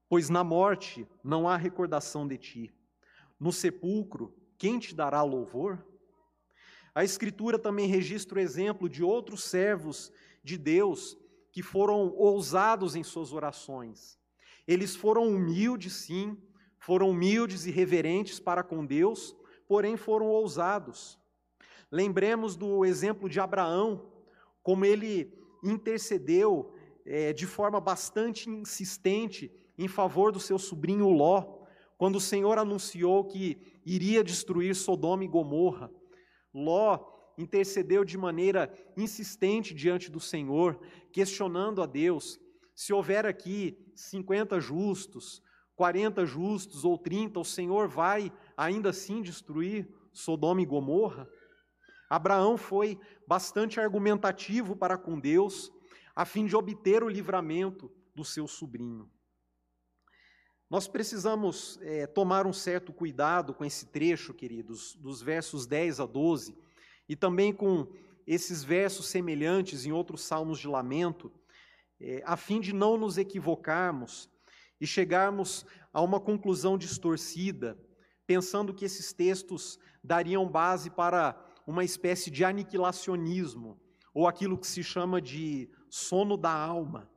[0.09, 2.73] Pois na morte não há recordação de ti.
[3.39, 5.85] No sepulcro, quem te dará louvor?
[6.93, 10.11] A Escritura também registra o exemplo de outros servos
[10.43, 11.17] de Deus
[11.51, 14.17] que foram ousados em suas orações.
[14.67, 16.37] Eles foram humildes, sim,
[16.77, 19.35] foram humildes e reverentes para com Deus,
[19.67, 21.19] porém foram ousados.
[21.91, 24.11] Lembremos do exemplo de Abraão,
[24.61, 26.73] como ele intercedeu
[27.05, 31.59] é, de forma bastante insistente em favor do seu sobrinho Ló,
[31.97, 35.91] quando o Senhor anunciou que iria destruir Sodoma e Gomorra.
[36.53, 40.79] Ló intercedeu de maneira insistente diante do Senhor,
[41.11, 42.39] questionando a Deus:
[42.75, 45.41] se houver aqui 50 justos,
[45.75, 51.27] 40 justos ou 30, o Senhor vai ainda assim destruir Sodoma e Gomorra?
[52.09, 55.71] Abraão foi bastante argumentativo para com Deus,
[56.15, 59.09] a fim de obter o livramento do seu sobrinho.
[60.69, 66.05] Nós precisamos é, tomar um certo cuidado com esse trecho, queridos, dos versos 10 a
[66.05, 66.55] 12,
[67.07, 67.87] e também com
[68.27, 71.31] esses versos semelhantes em outros salmos de lamento,
[71.99, 74.29] é, a fim de não nos equivocarmos
[74.79, 77.75] e chegarmos a uma conclusão distorcida,
[78.27, 83.81] pensando que esses textos dariam base para uma espécie de aniquilacionismo,
[84.13, 87.09] ou aquilo que se chama de sono da alma.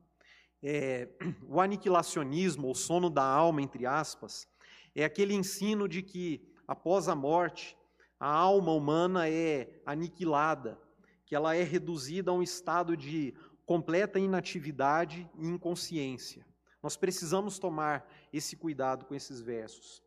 [0.63, 1.09] É,
[1.49, 4.47] o aniquilacionismo, ou sono da alma, entre aspas,
[4.95, 7.77] é aquele ensino de que, após a morte,
[8.21, 10.79] a alma humana é aniquilada,
[11.27, 13.35] que ela é reduzida a um estado de
[13.67, 16.47] completa inatividade e inconsciência.
[16.83, 20.03] Nós precisamos tomar esse cuidado com esses versos.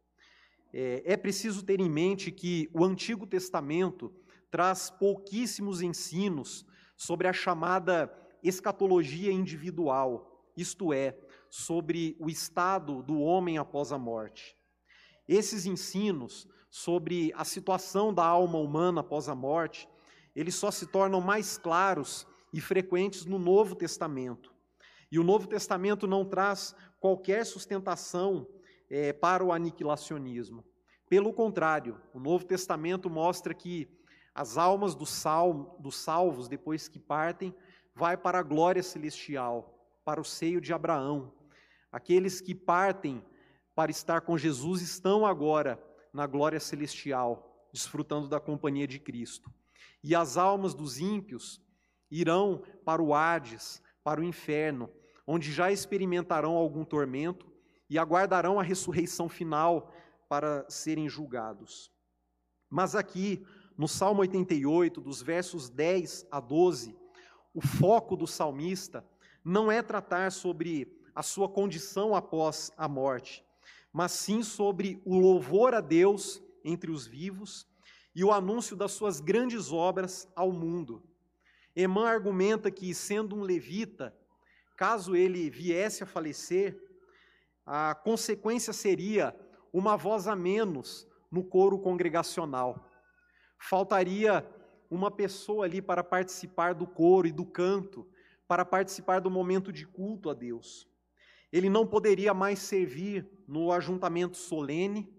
[0.73, 4.13] É, é preciso ter em mente que o Antigo Testamento
[4.51, 6.65] traz pouquíssimos ensinos
[6.95, 8.13] sobre a chamada
[8.43, 11.17] escatologia individual, isto é,
[11.49, 14.55] sobre o estado do homem após a morte.
[15.27, 19.87] Esses ensinos sobre a situação da alma humana após a morte,
[20.35, 24.53] eles só se tornam mais claros e frequentes no Novo Testamento.
[25.11, 28.47] E o Novo Testamento não traz qualquer sustentação
[28.89, 30.63] é, para o aniquilacionismo.
[31.07, 33.87] Pelo contrário, o Novo Testamento mostra que
[34.33, 37.55] as almas dos, salmo, dos salvos, depois que partem,
[37.95, 39.74] vai para a glória celestial,
[40.05, 41.33] para o seio de Abraão.
[41.91, 43.25] Aqueles que partem
[43.73, 49.51] para estar com Jesus estão agora na glória celestial, desfrutando da companhia de Cristo.
[50.03, 51.59] E as almas dos ímpios
[52.09, 54.89] irão para o Hades, para o inferno,
[55.25, 57.51] onde já experimentarão algum tormento
[57.89, 59.91] e aguardarão a ressurreição final
[60.29, 61.91] para serem julgados.
[62.69, 63.45] Mas aqui,
[63.77, 66.95] no Salmo 88, dos versos 10 a 12,
[67.53, 69.03] o foco do salmista
[69.45, 73.45] não é tratar sobre a sua condição após a morte,
[73.93, 77.67] mas sim sobre o louvor a Deus entre os vivos
[78.15, 81.03] e o anúncio das suas grandes obras ao mundo.
[81.75, 84.17] Emã argumenta que, sendo um levita,
[84.75, 86.81] caso ele viesse a falecer,
[87.63, 89.35] a consequência seria
[89.71, 92.89] uma voz a menos no coro congregacional.
[93.59, 94.45] Faltaria
[94.89, 98.07] uma pessoa ali para participar do coro e do canto,
[98.47, 100.87] para participar do momento de culto a Deus.
[101.51, 105.09] Ele não poderia mais servir no ajuntamento solene,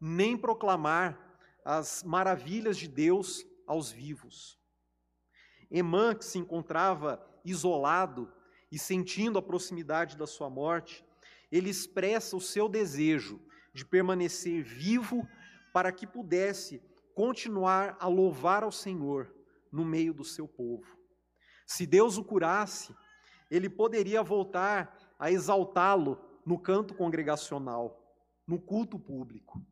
[0.00, 4.58] nem proclamar as maravilhas de Deus aos vivos.
[5.70, 8.32] Emã, que se encontrava isolado
[8.70, 11.04] e sentindo a proximidade da sua morte,
[11.50, 13.40] ele expressa o seu desejo
[13.72, 15.26] de permanecer vivo
[15.72, 16.82] para que pudesse
[17.14, 19.34] continuar a louvar ao Senhor
[19.70, 20.93] no meio do seu povo.
[21.66, 22.94] Se Deus o curasse,
[23.50, 28.02] ele poderia voltar a exaltá-lo no canto congregacional,
[28.46, 29.64] no culto público.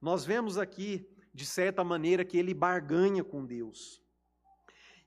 [0.00, 4.00] Nós vemos aqui, de certa maneira, que ele barganha com Deus.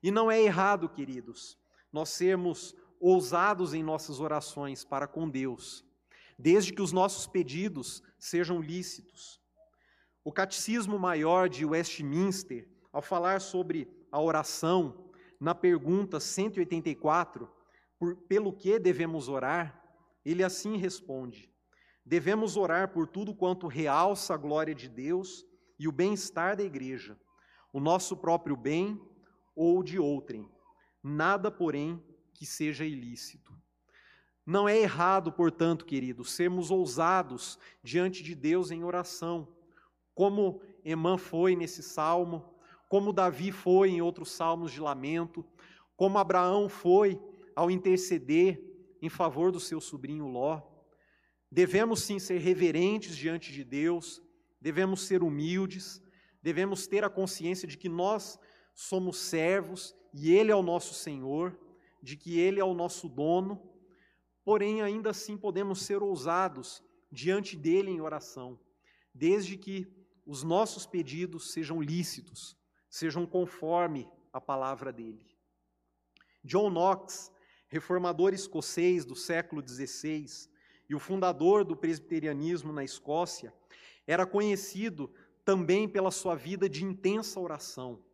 [0.01, 1.57] E não é errado, queridos,
[1.91, 5.85] nós sermos ousados em nossas orações para com Deus
[6.37, 9.41] desde que os nossos pedidos sejam lícitos.
[10.23, 15.11] O Catecismo Maior de Westminster, ao falar sobre a oração,
[15.43, 17.51] na pergunta 184,
[17.99, 19.83] por, pelo que devemos orar,
[20.23, 21.51] ele assim responde:
[22.05, 25.45] Devemos orar por tudo quanto realça a glória de Deus
[25.77, 27.19] e o bem-estar da igreja,
[27.73, 28.97] o nosso próprio bem
[29.53, 30.49] ou de outrem,
[31.03, 32.01] nada, porém,
[32.33, 33.53] que seja ilícito.
[34.45, 39.53] Não é errado, portanto, queridos, sermos ousados diante de Deus em oração,
[40.15, 42.52] como Emã foi nesse salmo,
[42.93, 45.43] como Davi foi em outros salmos de lamento,
[45.97, 47.19] como Abraão foi
[47.55, 48.63] ao interceder
[49.01, 50.61] em favor do seu sobrinho Ló.
[51.51, 54.21] Devemos sim ser reverentes diante de Deus,
[54.61, 55.99] devemos ser humildes,
[56.39, 58.37] devemos ter a consciência de que nós
[58.75, 61.59] somos servos e Ele é o nosso Senhor,
[61.99, 63.73] de que Ele é o nosso dono
[64.43, 68.59] Porém, ainda assim podemos ser ousados diante dele em oração,
[69.11, 69.87] desde que
[70.27, 72.55] os nossos pedidos sejam lícitos,
[72.93, 75.25] sejam conforme a palavra dele.
[76.43, 77.31] John Knox,
[77.67, 80.27] reformador escocês do século XVI
[80.87, 83.51] e o fundador do presbiterianismo na Escócia,
[84.05, 85.11] era conhecido
[85.43, 88.05] também pela sua vida de intensa oração.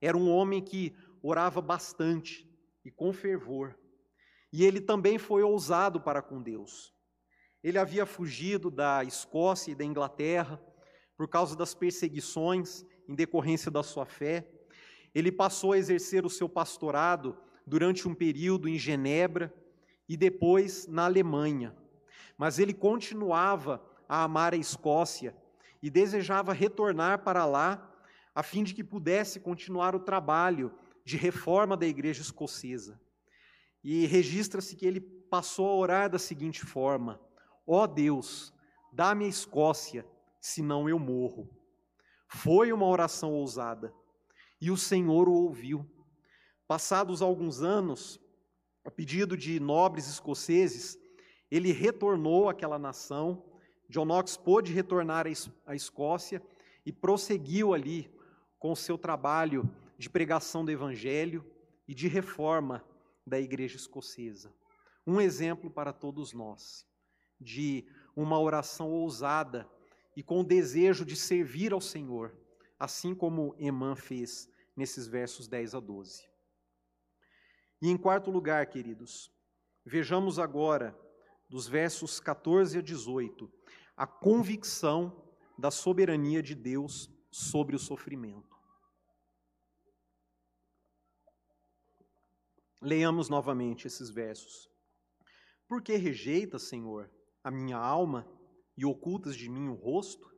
[0.00, 2.48] Era um homem que orava bastante
[2.84, 3.76] e com fervor.
[4.52, 6.94] E ele também foi ousado para com Deus.
[7.60, 10.62] Ele havia fugido da Escócia e da Inglaterra
[11.16, 14.46] por causa das perseguições em decorrência da sua fé.
[15.14, 19.52] Ele passou a exercer o seu pastorado durante um período em Genebra
[20.08, 21.74] e depois na Alemanha.
[22.36, 25.34] Mas ele continuava a amar a Escócia
[25.82, 27.90] e desejava retornar para lá
[28.34, 30.72] a fim de que pudesse continuar o trabalho
[31.04, 33.00] de reforma da igreja escocesa.
[33.82, 37.20] E registra-se que ele passou a orar da seguinte forma:
[37.66, 38.52] Ó oh Deus,
[38.92, 40.06] dá-me a Escócia,
[40.40, 41.48] senão eu morro.
[42.28, 43.92] Foi uma oração ousada,
[44.60, 45.88] e o Senhor o ouviu.
[46.66, 48.20] Passados alguns anos,
[48.84, 50.98] a pedido de nobres escoceses,
[51.50, 53.44] ele retornou àquela nação.
[53.88, 55.26] John Knox pôde retornar
[55.66, 56.42] à Escócia
[56.84, 58.10] e prosseguiu ali
[58.58, 61.44] com o seu trabalho de pregação do Evangelho
[61.86, 62.84] e de reforma
[63.26, 64.52] da igreja escocesa.
[65.06, 66.86] Um exemplo para todos nós
[67.40, 69.68] de uma oração ousada
[70.18, 72.36] e com o desejo de servir ao Senhor,
[72.76, 76.28] assim como Emã fez nesses versos 10 a 12.
[77.80, 79.32] E em quarto lugar, queridos,
[79.84, 80.98] vejamos agora,
[81.48, 83.48] dos versos 14 a 18,
[83.96, 85.24] a convicção
[85.56, 88.58] da soberania de Deus sobre o sofrimento.
[92.82, 94.68] Leiamos novamente esses versos.
[95.68, 97.08] Por que rejeitas, Senhor,
[97.44, 98.26] a minha alma
[98.78, 100.32] e ocultas de mim o rosto?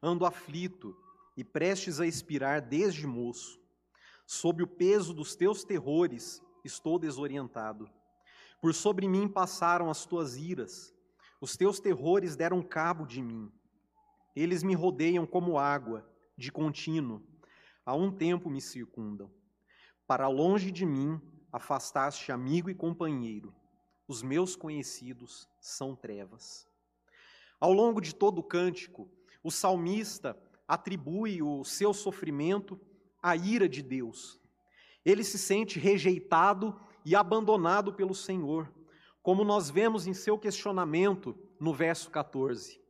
[0.00, 0.96] Ando aflito
[1.36, 3.60] e prestes a expirar desde moço.
[4.24, 7.90] Sob o peso dos teus terrores estou desorientado.
[8.60, 10.94] Por sobre mim passaram as tuas iras,
[11.40, 13.50] os teus terrores deram cabo de mim.
[14.36, 17.20] Eles me rodeiam como água, de contínuo,
[17.84, 19.28] há um tempo me circundam.
[20.06, 21.20] Para longe de mim
[21.52, 23.52] afastaste amigo e companheiro,
[24.06, 26.71] os meus conhecidos são trevas.
[27.62, 29.08] Ao longo de todo o cântico,
[29.40, 30.36] o salmista
[30.66, 32.76] atribui o seu sofrimento
[33.22, 34.40] à ira de Deus.
[35.04, 38.68] Ele se sente rejeitado e abandonado pelo Senhor,
[39.22, 42.80] como nós vemos em seu questionamento no verso 14.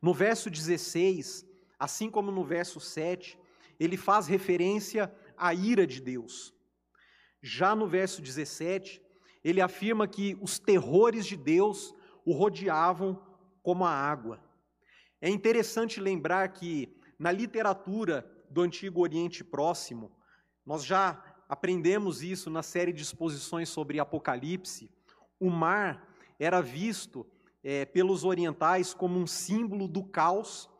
[0.00, 1.46] No verso 16,
[1.78, 3.38] assim como no verso 7,
[3.78, 6.54] ele faz referência à ira de Deus.
[7.42, 9.02] Já no verso 17,
[9.44, 11.94] ele afirma que os terrores de Deus
[12.24, 13.28] o rodeavam
[13.62, 14.40] como a água.
[15.20, 20.10] É interessante lembrar que na literatura do Antigo Oriente Próximo,
[20.64, 24.90] nós já aprendemos isso na série de exposições sobre Apocalipse.
[25.38, 26.08] O mar
[26.38, 27.26] era visto
[27.62, 30.70] é, pelos orientais como um símbolo do caos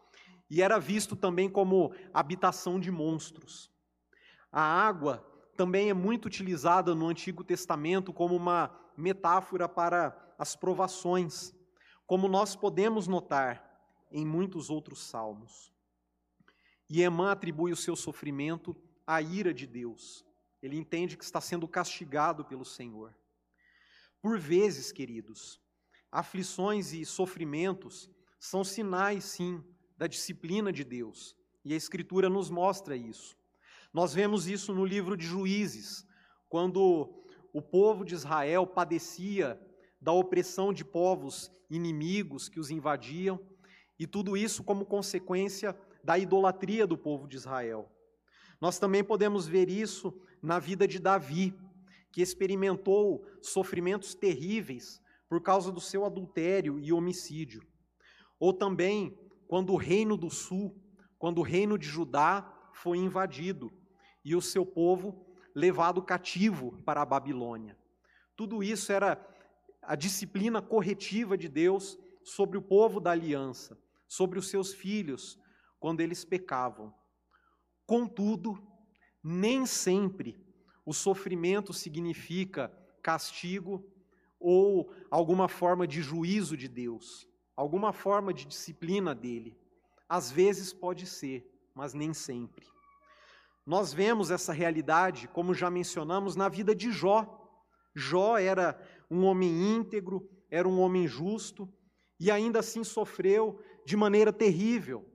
[0.49, 3.71] e era visto também como habitação de monstros.
[4.51, 5.25] A água
[5.57, 11.55] também é muito utilizada no Antigo Testamento como uma metáfora para as provações,
[12.11, 13.65] como nós podemos notar
[14.11, 15.73] em muitos outros salmos.
[16.89, 18.75] E Emã atribui o seu sofrimento
[19.07, 20.27] à ira de Deus.
[20.61, 23.17] Ele entende que está sendo castigado pelo Senhor.
[24.21, 25.61] Por vezes, queridos,
[26.11, 29.63] aflições e sofrimentos são sinais, sim,
[29.97, 31.37] da disciplina de Deus.
[31.65, 33.39] E a Escritura nos mostra isso.
[33.95, 36.05] Nós vemos isso no livro de Juízes,
[36.49, 39.65] quando o povo de Israel padecia
[40.01, 43.39] da opressão de povos inimigos que os invadiam,
[43.99, 47.91] e tudo isso como consequência da idolatria do povo de Israel.
[48.61, 51.55] Nós também podemos ver isso na vida de Davi,
[52.11, 57.63] que experimentou sofrimentos terríveis por causa do seu adultério e homicídio.
[58.39, 60.75] Ou também quando o reino do sul,
[61.19, 63.71] quando o reino de Judá foi invadido
[64.25, 67.77] e o seu povo levado cativo para a Babilônia.
[68.37, 69.17] Tudo isso era
[69.91, 73.77] a disciplina corretiva de Deus sobre o povo da aliança,
[74.07, 75.37] sobre os seus filhos,
[75.81, 76.95] quando eles pecavam.
[77.85, 78.65] Contudo,
[79.21, 80.41] nem sempre
[80.87, 82.73] o sofrimento significa
[83.03, 83.85] castigo
[84.39, 89.59] ou alguma forma de juízo de Deus, alguma forma de disciplina dele.
[90.09, 92.65] Às vezes pode ser, mas nem sempre.
[93.67, 97.39] Nós vemos essa realidade, como já mencionamos, na vida de Jó.
[97.93, 98.81] Jó era
[99.11, 101.69] um homem íntegro, era um homem justo,
[102.19, 105.07] e ainda assim sofreu de maneira terrível.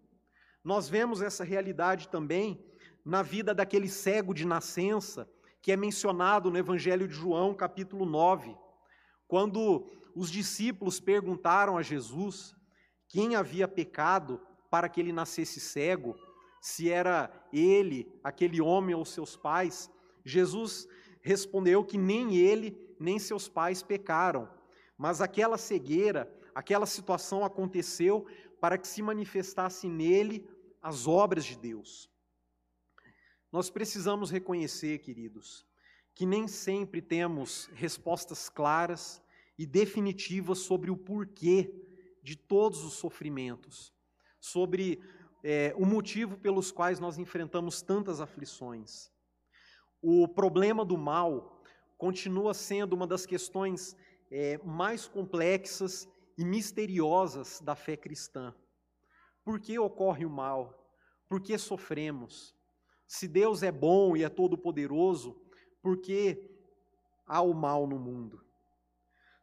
[0.63, 2.63] Nós vemos essa realidade também
[3.05, 5.29] na vida daquele cego de nascença,
[5.61, 8.55] que é mencionado no Evangelho de João, capítulo 9,
[9.27, 12.55] quando os discípulos perguntaram a Jesus
[13.07, 16.15] quem havia pecado para que ele nascesse cego,
[16.61, 19.89] se era ele, aquele homem ou seus pais,
[20.23, 20.87] Jesus
[21.21, 24.49] respondeu que nem ele nem seus pais pecaram,
[24.97, 28.25] mas aquela cegueira, aquela situação aconteceu
[28.59, 30.47] para que se manifestasse nele
[30.81, 32.09] as obras de Deus.
[33.51, 35.65] Nós precisamos reconhecer, queridos,
[36.13, 39.21] que nem sempre temos respostas claras
[39.57, 41.73] e definitivas sobre o porquê
[42.21, 43.93] de todos os sofrimentos,
[44.39, 45.01] sobre
[45.43, 49.11] é, o motivo pelos quais nós enfrentamos tantas aflições.
[50.01, 51.55] O problema do mal
[51.97, 53.95] continua sendo uma das questões
[54.31, 58.53] é, mais complexas e misteriosas da fé cristã.
[59.43, 60.91] Por que ocorre o mal?
[61.27, 62.55] Por que sofremos?
[63.07, 65.39] Se Deus é bom e é todo-poderoso,
[65.81, 66.49] por que
[67.27, 68.43] há o mal no mundo?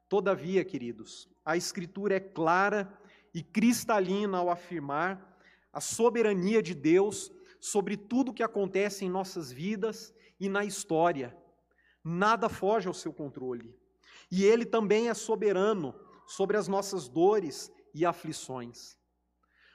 [0.09, 2.93] Todavia, queridos, a Escritura é clara
[3.33, 5.39] e cristalina ao afirmar
[5.73, 11.35] a soberania de Deus sobre tudo o que acontece em nossas vidas e na história.
[12.05, 13.75] Nada foge ao seu controle.
[14.31, 15.95] E Ele também é soberano
[16.27, 18.97] sobre as nossas dores e aflições.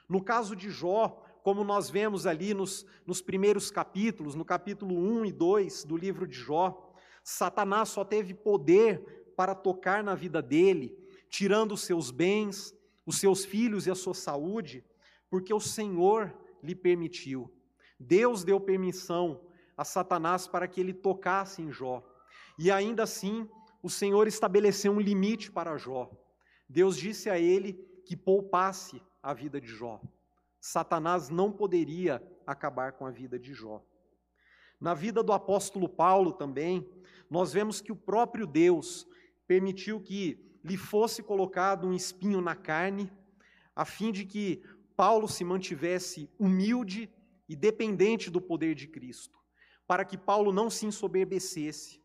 [0.08, 5.26] No caso de Jó, como nós vemos ali nos, nos primeiros capítulos, no capítulo 1
[5.26, 10.96] e 2 do livro de Jó, Satanás só teve poder para tocar na vida dele,
[11.28, 12.74] tirando os seus bens,
[13.06, 14.84] os seus filhos e a sua saúde,
[15.30, 17.52] porque o Senhor lhe permitiu.
[17.98, 19.40] Deus deu permissão
[19.76, 22.02] a Satanás para que ele tocasse em Jó.
[22.58, 23.48] E ainda assim,
[23.82, 26.10] o Senhor estabeleceu um limite para Jó.
[26.68, 30.00] Deus disse a ele que poupasse a vida de Jó.
[30.60, 33.82] Satanás não poderia acabar com a vida de Jó.
[34.80, 36.88] Na vida do apóstolo Paulo também,
[37.30, 39.06] nós vemos que o próprio Deus
[39.46, 43.10] permitiu que lhe fosse colocado um espinho na carne,
[43.74, 44.62] a fim de que
[44.96, 47.08] Paulo se mantivesse humilde
[47.48, 49.38] e dependente do poder de Cristo,
[49.86, 52.02] para que Paulo não se ensoberbecesse.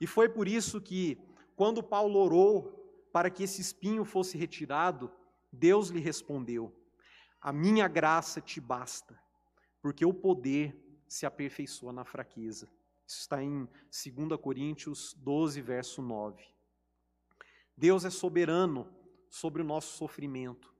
[0.00, 1.18] E foi por isso que,
[1.56, 2.78] quando Paulo orou
[3.12, 5.10] para que esse espinho fosse retirado,
[5.52, 6.72] Deus lhe respondeu:
[7.40, 9.18] A minha graça te basta,
[9.82, 10.76] porque o poder
[11.08, 12.68] se aperfeiçoa na fraqueza.
[13.06, 16.44] Isso está em 2 Coríntios 12, verso 9.
[17.76, 18.86] Deus é soberano
[19.30, 20.74] sobre o nosso sofrimento.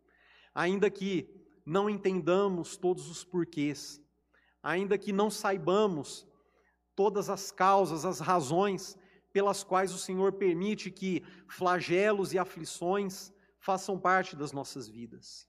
[0.54, 1.28] Ainda que
[1.64, 4.02] não entendamos todos os porquês,
[4.62, 6.26] ainda que não saibamos
[6.94, 8.98] todas as causas, as razões
[9.39, 15.49] pelas quais o Senhor permite que flagelos e aflições façam parte das nossas vidas.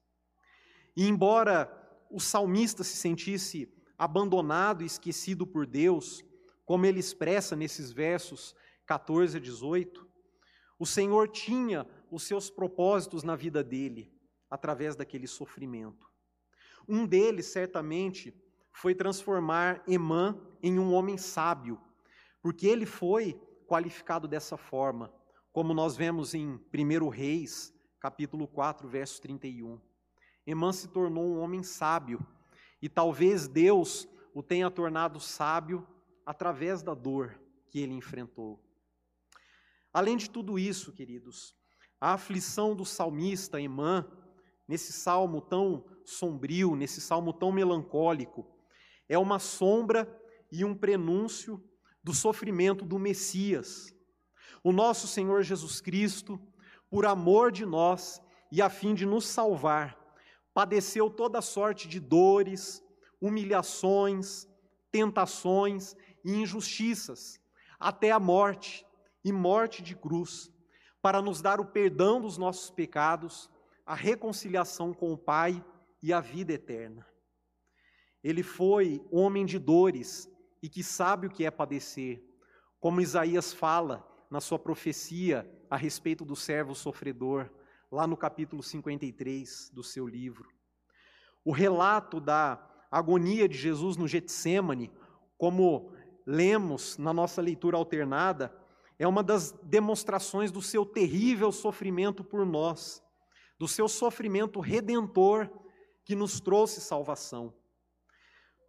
[0.95, 1.67] E embora
[2.07, 3.67] o salmista se sentisse
[3.97, 6.23] abandonado e esquecido por Deus,
[6.65, 10.07] como ele expressa nesses versos 14 a 18,
[10.77, 14.13] o Senhor tinha os seus propósitos na vida dele
[14.51, 16.07] através daquele sofrimento.
[16.87, 18.39] Um deles, certamente,
[18.71, 21.81] foi transformar Emã em um homem sábio,
[22.39, 25.13] porque ele foi qualificado dessa forma,
[25.53, 29.79] como nós vemos em 1 Reis, capítulo 4, verso 31.
[30.45, 32.25] Emã se tornou um homem sábio,
[32.81, 35.87] e talvez Deus o tenha tornado sábio
[36.25, 37.39] através da dor
[37.69, 38.59] que ele enfrentou.
[39.93, 41.55] Além de tudo isso, queridos,
[42.01, 44.03] a aflição do salmista Emã,
[44.67, 48.47] nesse salmo tão sombrio, nesse salmo tão melancólico,
[49.07, 50.07] é uma sombra
[50.51, 51.63] e um prenúncio
[52.03, 53.93] do sofrimento do Messias.
[54.63, 56.39] O nosso Senhor Jesus Cristo,
[56.89, 58.21] por amor de nós
[58.51, 59.97] e a fim de nos salvar,
[60.53, 62.83] padeceu toda sorte de dores,
[63.21, 64.47] humilhações,
[64.91, 67.39] tentações e injustiças,
[67.79, 68.85] até a morte
[69.23, 70.51] e morte de cruz,
[71.01, 73.49] para nos dar o perdão dos nossos pecados,
[73.85, 75.63] a reconciliação com o Pai
[76.01, 77.05] e a vida eterna.
[78.23, 80.29] Ele foi homem de dores
[80.61, 82.23] e que sabe o que é padecer,
[82.79, 87.49] como Isaías fala na sua profecia a respeito do servo sofredor,
[87.91, 90.49] lá no capítulo 53 do seu livro.
[91.43, 94.91] O relato da agonia de Jesus no Getsemane,
[95.37, 95.91] como
[96.25, 98.55] lemos na nossa leitura alternada,
[98.99, 103.01] é uma das demonstrações do seu terrível sofrimento por nós,
[103.57, 105.49] do seu sofrimento redentor
[106.03, 107.53] que nos trouxe salvação.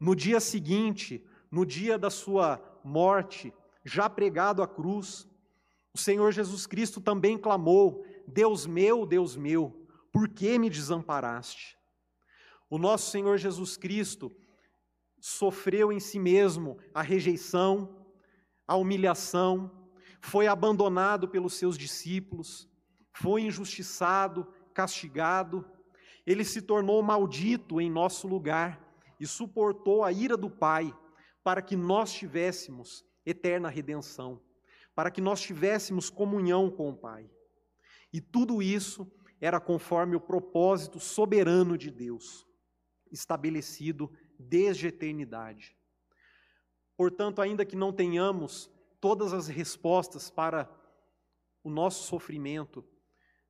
[0.01, 3.53] No dia seguinte, no dia da sua morte,
[3.85, 5.29] já pregado à cruz,
[5.93, 11.77] o Senhor Jesus Cristo também clamou: Deus meu, Deus meu, por que me desamparaste?
[12.69, 14.31] O nosso Senhor Jesus Cristo
[15.21, 18.07] sofreu em si mesmo a rejeição,
[18.67, 19.71] a humilhação,
[20.21, 22.69] foi abandonado pelos seus discípulos,
[23.13, 25.65] foi injustiçado, castigado,
[26.25, 28.81] ele se tornou maldito em nosso lugar
[29.19, 30.95] e suportou a ira do Pai
[31.43, 34.41] para que nós tivéssemos eterna redenção,
[34.95, 37.31] para que nós tivéssemos comunhão com o Pai.
[38.13, 39.11] E tudo isso
[39.41, 42.47] era conforme o propósito soberano de Deus,
[43.11, 45.77] estabelecido desde a eternidade.
[46.97, 48.71] Portanto, ainda que não tenhamos
[49.01, 50.71] todas as respostas para
[51.65, 52.85] o nosso sofrimento,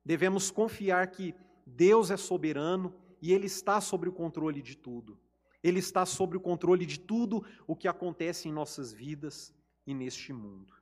[0.05, 1.35] devemos confiar que
[1.65, 5.19] Deus é soberano e Ele está sobre o controle de tudo.
[5.63, 9.53] Ele está sob o controle de tudo o que acontece em nossas vidas
[9.85, 10.73] e neste mundo.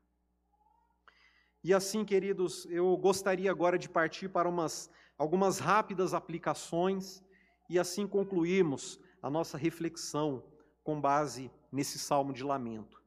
[1.64, 7.22] E assim, queridos, eu gostaria agora de partir para umas, algumas rápidas aplicações
[7.70, 10.44] e assim concluirmos a nossa reflexão
[10.84, 13.02] com base nesse salmo de lamento.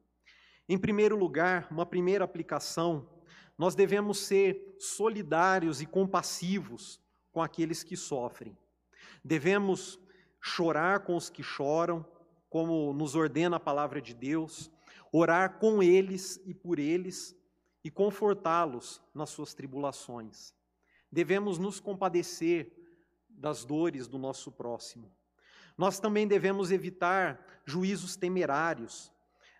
[0.69, 3.09] Em primeiro lugar, uma primeira aplicação,
[3.57, 7.01] nós devemos ser solidários e compassivos
[7.31, 8.55] com aqueles que sofrem.
[9.23, 9.99] Devemos
[10.45, 12.05] chorar com os que choram,
[12.49, 14.69] como nos ordena a palavra de Deus,
[15.09, 17.33] orar com eles e por eles
[17.81, 20.53] e confortá-los nas suas tribulações.
[21.09, 22.75] Devemos nos compadecer
[23.29, 25.09] das dores do nosso próximo.
[25.77, 29.13] Nós também devemos evitar juízos temerários,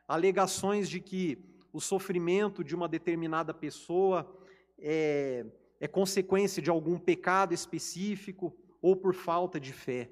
[0.06, 4.38] alegações de que o sofrimento de uma determinada pessoa
[4.78, 5.46] é,
[5.80, 10.12] é consequência de algum pecado específico ou por falta de fé.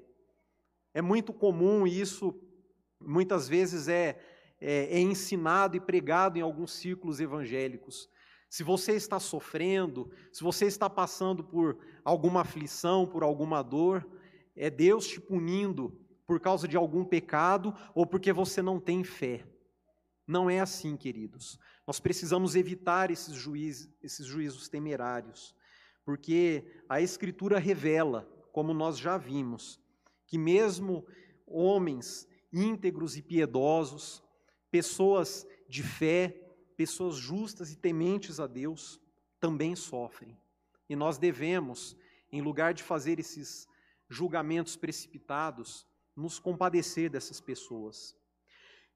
[0.94, 2.34] É muito comum isso
[3.00, 4.18] muitas vezes é,
[4.60, 8.08] é, é ensinado e pregado em alguns círculos evangélicos.
[8.48, 14.06] Se você está sofrendo, se você está passando por alguma aflição, por alguma dor,
[14.54, 19.46] é Deus te punindo por causa de algum pecado ou porque você não tem fé.
[20.26, 21.58] Não é assim, queridos.
[21.86, 25.54] Nós precisamos evitar esses, juiz, esses juízos temerários,
[26.04, 29.81] porque a Escritura revela, como nós já vimos,
[30.32, 31.06] que mesmo
[31.46, 34.24] homens íntegros e piedosos,
[34.70, 36.40] pessoas de fé,
[36.74, 38.98] pessoas justas e tementes a Deus,
[39.38, 40.34] também sofrem.
[40.88, 41.94] E nós devemos,
[42.30, 43.68] em lugar de fazer esses
[44.08, 48.16] julgamentos precipitados, nos compadecer dessas pessoas.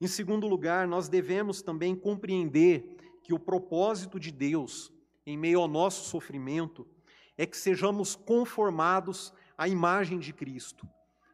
[0.01, 4.91] Em segundo lugar, nós devemos também compreender que o propósito de Deus,
[5.27, 6.89] em meio ao nosso sofrimento,
[7.37, 10.89] é que sejamos conformados à imagem de Cristo,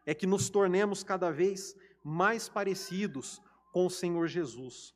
[0.05, 3.41] é que nos tornemos cada vez mais parecidos
[3.71, 4.93] com o Senhor Jesus,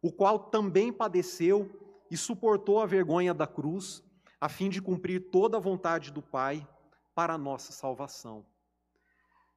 [0.00, 1.70] o qual também padeceu
[2.10, 4.02] e suportou a vergonha da cruz,
[4.40, 6.66] a fim de cumprir toda a vontade do Pai
[7.14, 8.44] para a nossa salvação.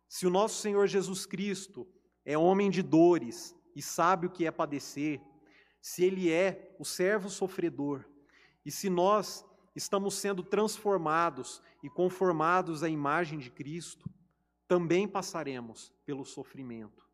[0.07, 1.87] Se o nosso Senhor Jesus Cristo
[2.23, 5.21] é homem de dores e sabe o que é padecer,
[5.81, 8.05] se ele é o servo sofredor,
[8.65, 14.09] e se nós estamos sendo transformados e conformados à imagem de Cristo,
[14.67, 17.05] também passaremos pelo sofrimento.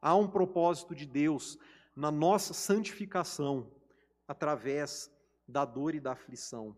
[0.00, 1.58] Há um propósito de Deus
[1.94, 3.70] na nossa santificação
[4.26, 5.10] através
[5.46, 6.76] da dor e da aflição.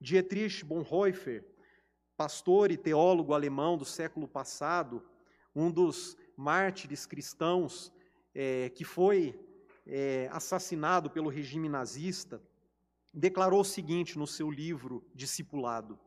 [0.00, 1.44] Dietrich Bonhoeffer,
[2.16, 5.02] pastor e teólogo alemão do século passado,
[5.54, 7.92] um dos mártires cristãos
[8.34, 9.38] é, que foi
[9.86, 12.42] é, assassinado pelo regime nazista,
[13.12, 15.98] declarou o seguinte no seu livro Discipulado: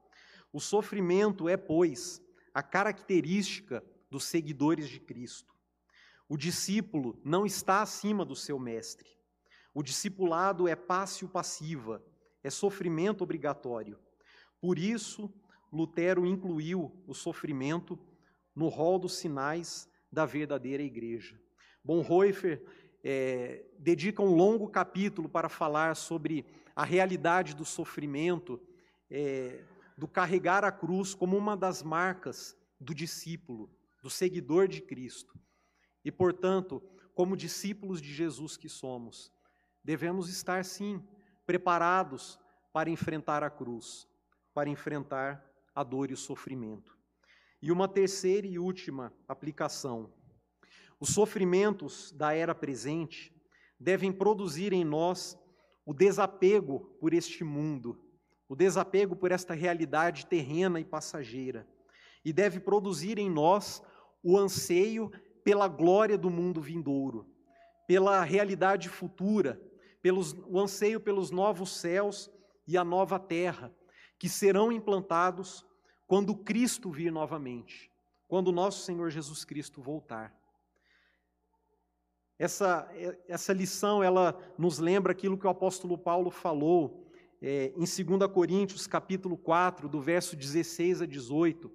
[0.51, 2.21] O sofrimento é, pois,
[2.57, 5.53] a característica dos seguidores de Cristo.
[6.27, 9.07] O discípulo não está acima do seu mestre.
[9.75, 12.03] O discipulado é pássio passiva,
[12.43, 13.99] é sofrimento obrigatório.
[14.59, 15.31] Por isso,
[15.71, 17.99] Lutero incluiu o sofrimento
[18.55, 21.39] no rol dos sinais da verdadeira igreja.
[21.83, 22.65] Bonhoeffer
[23.03, 26.43] é, dedica um longo capítulo para falar sobre
[26.75, 28.59] a realidade do sofrimento,
[29.11, 29.63] é,
[29.97, 33.69] do carregar a cruz como uma das marcas do discípulo,
[34.01, 35.37] do seguidor de Cristo.
[36.05, 36.81] E, portanto,
[37.15, 39.31] como discípulos de Jesus que somos,
[39.83, 41.03] devemos estar, sim,
[41.45, 42.39] preparados
[42.71, 44.07] para enfrentar a cruz,
[44.53, 45.43] para enfrentar
[45.73, 46.95] a dor e o sofrimento.
[47.61, 50.13] E uma terceira e última aplicação.
[50.99, 53.35] Os sofrimentos da era presente
[53.79, 55.37] devem produzir em nós
[55.85, 57.99] o desapego por este mundo,
[58.49, 61.67] o desapego por esta realidade terrena e passageira,
[62.23, 63.83] e deve produzir em nós
[64.23, 65.11] o anseio
[65.43, 67.25] pela glória do mundo vindouro,
[67.87, 69.61] pela realidade futura,
[70.01, 72.29] pelos, o anseio pelos novos céus
[72.65, 73.73] e a nova terra,
[74.19, 75.65] que serão implantados
[76.05, 77.91] quando Cristo vir novamente,
[78.27, 80.35] quando nosso Senhor Jesus Cristo voltar.
[82.39, 82.87] Essa,
[83.27, 87.06] essa lição, ela nos lembra aquilo que o apóstolo Paulo falou
[87.41, 91.71] é, em 2 Coríntios, capítulo 4, do verso 16 a 18,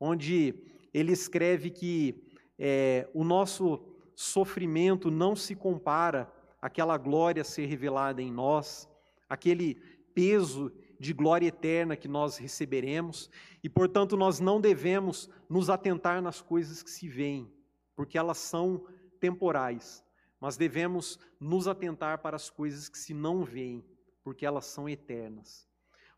[0.00, 0.54] onde
[0.92, 2.22] ele escreve que
[2.58, 3.84] é, o nosso
[4.14, 8.88] sofrimento não se compara àquela glória a ser revelada em nós,
[9.28, 9.74] aquele
[10.14, 13.28] peso de glória eterna que nós receberemos,
[13.62, 17.52] e portanto nós não devemos nos atentar nas coisas que se veem,
[17.94, 18.86] porque elas são
[19.20, 20.02] temporais,
[20.40, 23.84] mas devemos nos atentar para as coisas que se não veem,
[24.24, 25.68] porque elas são eternas.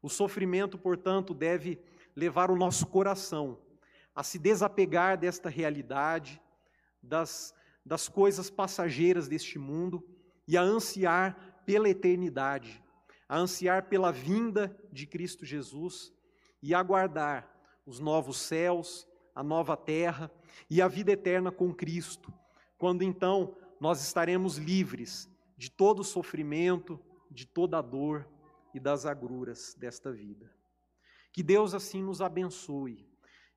[0.01, 1.79] O sofrimento, portanto, deve
[2.15, 3.61] levar o nosso coração
[4.15, 6.41] a se desapegar desta realidade,
[7.03, 7.55] das,
[7.85, 10.03] das coisas passageiras deste mundo
[10.49, 12.83] e a ansiar pela eternidade,
[13.29, 16.15] a ansiar pela vinda de Cristo Jesus
[16.63, 17.53] e aguardar
[17.85, 20.31] os novos céus, a nova terra
[20.71, 22.33] e a vida eterna com Cristo,
[22.79, 25.29] quando então nós estaremos livres
[25.59, 26.99] de todo sofrimento,
[27.37, 28.26] de toda a dor
[28.72, 30.51] e das agruras desta vida.
[31.30, 33.07] Que Deus assim nos abençoe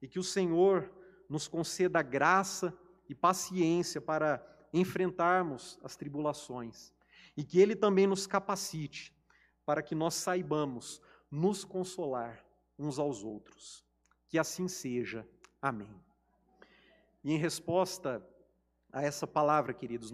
[0.01, 0.91] e que o Senhor
[1.30, 2.77] nos conceda graça
[3.07, 6.93] e paciência para enfrentarmos as tribulações
[7.38, 9.15] e que Ele também nos capacite
[9.65, 11.01] para que nós saibamos
[11.32, 12.45] nos consolar
[12.77, 13.86] uns aos outros.
[14.27, 15.25] Que assim seja.
[15.61, 16.03] Amém.
[17.23, 18.21] E em resposta
[18.91, 20.11] a essa palavra, queridos,